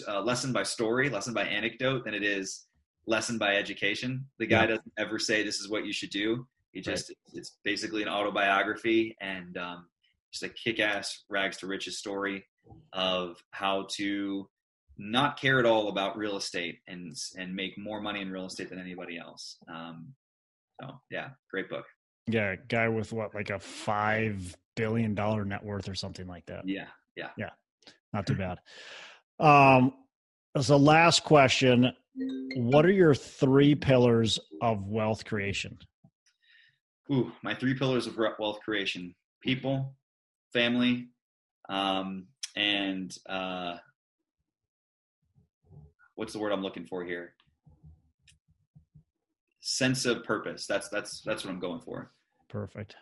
a 0.08 0.20
lesson 0.20 0.52
by 0.52 0.64
story, 0.64 1.08
lesson 1.10 1.32
by 1.32 1.44
anecdote 1.44 2.04
than 2.04 2.14
it 2.14 2.24
is 2.24 2.66
lesson 3.06 3.38
by 3.38 3.54
education. 3.54 4.26
The 4.40 4.46
guy 4.46 4.62
yeah. 4.62 4.66
doesn't 4.66 4.92
ever 4.98 5.20
say 5.20 5.44
this 5.44 5.60
is 5.60 5.68
what 5.68 5.86
you 5.86 5.92
should 5.92 6.10
do. 6.10 6.44
He 6.72 6.80
just 6.80 7.10
right. 7.10 7.16
it's 7.34 7.56
basically 7.62 8.02
an 8.02 8.08
autobiography 8.08 9.16
and 9.20 9.56
um, 9.58 9.86
just 10.32 10.42
a 10.42 10.48
kick-ass 10.48 11.22
rags 11.30 11.58
to 11.58 11.68
riches 11.68 11.98
story 11.98 12.44
of 12.92 13.36
how 13.52 13.86
to 13.92 14.48
not 14.98 15.40
care 15.40 15.58
at 15.58 15.66
all 15.66 15.88
about 15.88 16.16
real 16.16 16.36
estate 16.36 16.78
and 16.88 17.14
and 17.36 17.54
make 17.54 17.76
more 17.78 18.00
money 18.00 18.20
in 18.20 18.30
real 18.30 18.46
estate 18.46 18.70
than 18.70 18.78
anybody 18.78 19.18
else. 19.18 19.58
Um, 19.68 20.14
so 20.80 21.00
yeah, 21.10 21.28
great 21.50 21.68
book. 21.68 21.84
Yeah, 22.26 22.56
guy 22.68 22.88
with 22.88 23.12
what 23.12 23.34
like 23.34 23.50
a 23.50 23.58
five 23.58 24.56
billion 24.74 25.14
dollar 25.14 25.44
net 25.44 25.64
worth 25.64 25.88
or 25.88 25.94
something 25.94 26.26
like 26.26 26.46
that. 26.46 26.66
Yeah, 26.66 26.86
yeah, 27.16 27.30
yeah. 27.36 27.50
Not 28.12 28.26
too 28.26 28.36
bad. 28.36 28.58
Um, 29.38 29.92
as 30.54 30.70
a 30.70 30.76
last 30.76 31.24
question, 31.24 31.92
what 32.56 32.86
are 32.86 32.92
your 32.92 33.14
three 33.14 33.74
pillars 33.74 34.38
of 34.62 34.88
wealth 34.88 35.24
creation? 35.24 35.78
Ooh, 37.12 37.30
my 37.42 37.54
three 37.54 37.74
pillars 37.74 38.06
of 38.06 38.16
wealth 38.16 38.60
creation: 38.64 39.14
people, 39.42 39.94
family, 40.52 41.08
um, 41.68 42.26
and 42.56 43.16
uh, 43.28 43.76
what's 46.16 46.32
the 46.32 46.38
word 46.38 46.52
I'm 46.52 46.62
looking 46.62 46.84
for 46.84 47.04
here? 47.04 47.34
Sense 49.60 50.04
of 50.04 50.24
purpose. 50.24 50.66
That's 50.66 50.88
that's 50.88 51.22
that's 51.22 51.44
what 51.44 51.52
I'm 51.52 51.60
going 51.60 51.80
for. 51.80 52.12
Perfect. 52.48 52.96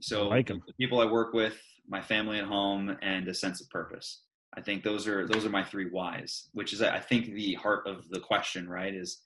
So 0.00 0.28
like 0.28 0.48
the 0.48 0.60
people 0.78 1.00
I 1.00 1.04
work 1.04 1.34
with, 1.34 1.56
my 1.88 2.00
family 2.00 2.38
at 2.38 2.44
home, 2.46 2.96
and 3.02 3.28
a 3.28 3.34
sense 3.34 3.60
of 3.60 3.68
purpose. 3.70 4.22
I 4.56 4.60
think 4.60 4.82
those 4.82 5.06
are 5.06 5.26
those 5.26 5.44
are 5.46 5.50
my 5.50 5.64
three 5.64 5.90
whys, 5.90 6.48
which 6.52 6.72
is 6.72 6.82
I 6.82 6.98
think 6.98 7.26
the 7.26 7.54
heart 7.54 7.86
of 7.86 8.08
the 8.10 8.20
question, 8.20 8.68
right? 8.68 8.94
Is 8.94 9.20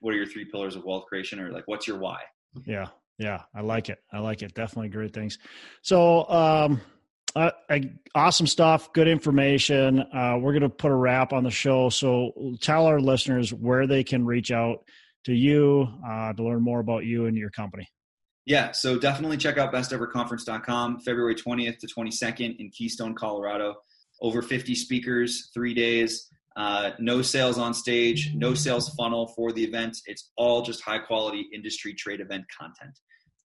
what 0.00 0.14
are 0.14 0.16
your 0.16 0.26
three 0.26 0.44
pillars 0.44 0.76
of 0.76 0.84
wealth 0.84 1.06
creation, 1.06 1.40
or 1.40 1.50
like 1.52 1.64
what's 1.66 1.86
your 1.86 1.98
why? 1.98 2.18
Yeah, 2.64 2.88
yeah, 3.18 3.42
I 3.54 3.60
like 3.60 3.88
it. 3.88 3.98
I 4.12 4.18
like 4.18 4.42
it. 4.42 4.54
Definitely 4.54 4.88
great 4.88 5.12
things. 5.12 5.38
So, 5.82 6.28
um, 6.28 6.80
uh, 7.36 7.50
awesome 8.14 8.46
stuff. 8.46 8.92
Good 8.92 9.08
information. 9.08 10.00
Uh, 10.00 10.38
we're 10.40 10.52
going 10.52 10.62
to 10.62 10.68
put 10.68 10.90
a 10.90 10.94
wrap 10.94 11.32
on 11.32 11.44
the 11.44 11.50
show. 11.50 11.88
So, 11.88 12.56
tell 12.60 12.86
our 12.86 13.00
listeners 13.00 13.52
where 13.52 13.86
they 13.86 14.02
can 14.02 14.24
reach 14.24 14.50
out 14.50 14.84
to 15.24 15.34
you 15.34 15.88
uh, 16.06 16.32
to 16.32 16.42
learn 16.42 16.62
more 16.62 16.80
about 16.80 17.04
you 17.04 17.26
and 17.26 17.36
your 17.36 17.50
company. 17.50 17.88
Yeah, 18.46 18.72
so 18.72 18.98
definitely 18.98 19.36
check 19.36 19.58
out 19.58 19.72
besteverconference.com, 19.72 21.00
February 21.00 21.34
20th 21.34 21.78
to 21.78 21.86
22nd 21.86 22.56
in 22.58 22.70
Keystone, 22.70 23.14
Colorado. 23.14 23.76
Over 24.22 24.42
50 24.42 24.74
speakers, 24.74 25.50
three 25.54 25.72
days. 25.72 26.28
Uh, 26.56 26.90
no 26.98 27.22
sales 27.22 27.58
on 27.58 27.72
stage, 27.72 28.32
no 28.34 28.54
sales 28.54 28.88
funnel 28.90 29.28
for 29.28 29.52
the 29.52 29.62
event. 29.62 29.96
It's 30.06 30.32
all 30.36 30.62
just 30.62 30.82
high 30.82 30.98
quality 30.98 31.48
industry 31.54 31.94
trade 31.94 32.20
event 32.20 32.44
content. 32.58 32.98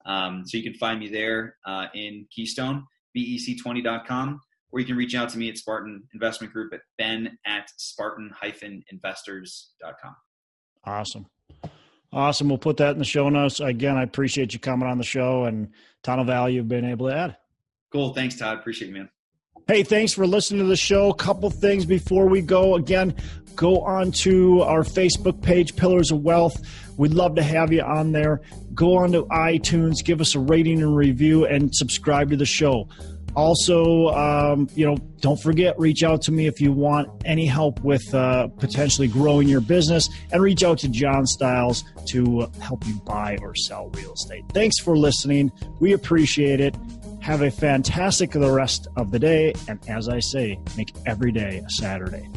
Um, 0.05 0.43
so 0.45 0.57
you 0.57 0.63
can 0.63 0.73
find 0.73 0.99
me 0.99 1.09
there 1.09 1.55
uh, 1.65 1.85
in 1.93 2.25
Keystone, 2.35 2.83
bec20.com, 3.15 4.41
or 4.71 4.79
you 4.79 4.85
can 4.85 4.95
reach 4.95 5.15
out 5.15 5.29
to 5.29 5.37
me 5.37 5.49
at 5.49 5.57
Spartan 5.57 6.03
Investment 6.13 6.53
Group 6.53 6.73
at 6.73 6.81
ben 6.97 7.37
at 7.45 7.69
spartan-investors.com. 7.77 10.15
Awesome. 10.83 11.25
Awesome. 12.13 12.47
We'll 12.47 12.57
put 12.57 12.77
that 12.77 12.91
in 12.91 12.99
the 12.99 13.05
show 13.05 13.29
notes. 13.29 13.59
Again, 13.59 13.97
I 13.97 14.03
appreciate 14.03 14.53
you 14.53 14.59
coming 14.59 14.87
on 14.87 14.97
the 14.97 15.03
show 15.03 15.45
and 15.45 15.69
ton 16.03 16.19
of 16.19 16.27
value 16.27 16.57
you've 16.57 16.67
been 16.67 16.85
able 16.85 17.09
to 17.09 17.15
add. 17.15 17.37
Cool. 17.91 18.13
Thanks, 18.13 18.35
Todd. 18.35 18.59
Appreciate 18.59 18.89
you, 18.89 18.93
man. 18.93 19.09
Hey, 19.67 19.83
thanks 19.83 20.13
for 20.13 20.27
listening 20.27 20.61
to 20.61 20.67
the 20.67 20.75
show. 20.75 21.11
Couple 21.11 21.49
things 21.49 21.85
before 21.85 22.27
we 22.27 22.41
go. 22.41 22.75
Again, 22.75 23.15
go 23.55 23.81
on 23.81 24.11
to 24.11 24.61
our 24.61 24.83
Facebook 24.83 25.41
page, 25.41 25.75
Pillars 25.75 26.11
of 26.11 26.21
Wealth. 26.21 26.61
We'd 26.97 27.13
love 27.13 27.35
to 27.35 27.43
have 27.43 27.71
you 27.73 27.81
on 27.81 28.11
there. 28.11 28.41
Go 28.73 28.97
on 28.97 29.11
to 29.13 29.23
iTunes, 29.25 30.03
give 30.03 30.21
us 30.21 30.35
a 30.35 30.39
rating 30.39 30.81
and 30.81 30.95
review, 30.95 31.45
and 31.45 31.73
subscribe 31.75 32.29
to 32.29 32.37
the 32.37 32.45
show. 32.45 32.87
Also, 33.35 34.07
um, 34.09 34.69
you 34.75 34.85
know, 34.85 34.95
don't 35.19 35.41
forget, 35.41 35.77
reach 35.77 36.03
out 36.03 36.21
to 36.21 36.31
me 36.31 36.47
if 36.47 36.61
you 36.61 36.71
want 36.71 37.09
any 37.25 37.45
help 37.45 37.81
with 37.81 38.13
uh, 38.13 38.47
potentially 38.59 39.09
growing 39.09 39.49
your 39.49 39.59
business, 39.59 40.09
and 40.31 40.41
reach 40.41 40.63
out 40.63 40.77
to 40.79 40.87
John 40.87 41.25
Styles 41.25 41.83
to 42.07 42.49
help 42.61 42.87
you 42.87 42.95
buy 43.05 43.37
or 43.41 43.53
sell 43.55 43.89
real 43.89 44.13
estate. 44.13 44.43
Thanks 44.53 44.79
for 44.79 44.97
listening. 44.97 45.51
We 45.81 45.91
appreciate 45.91 46.61
it. 46.61 46.77
Have 47.19 47.41
a 47.41 47.51
fantastic 47.51 48.31
the 48.31 48.51
rest 48.51 48.87
of 48.95 49.11
the 49.11 49.19
day. 49.19 49.53
And 49.67 49.79
as 49.89 50.07
I 50.07 50.19
say, 50.19 50.57
make 50.77 50.93
every 51.05 51.31
day 51.31 51.61
a 51.65 51.69
Saturday. 51.71 52.29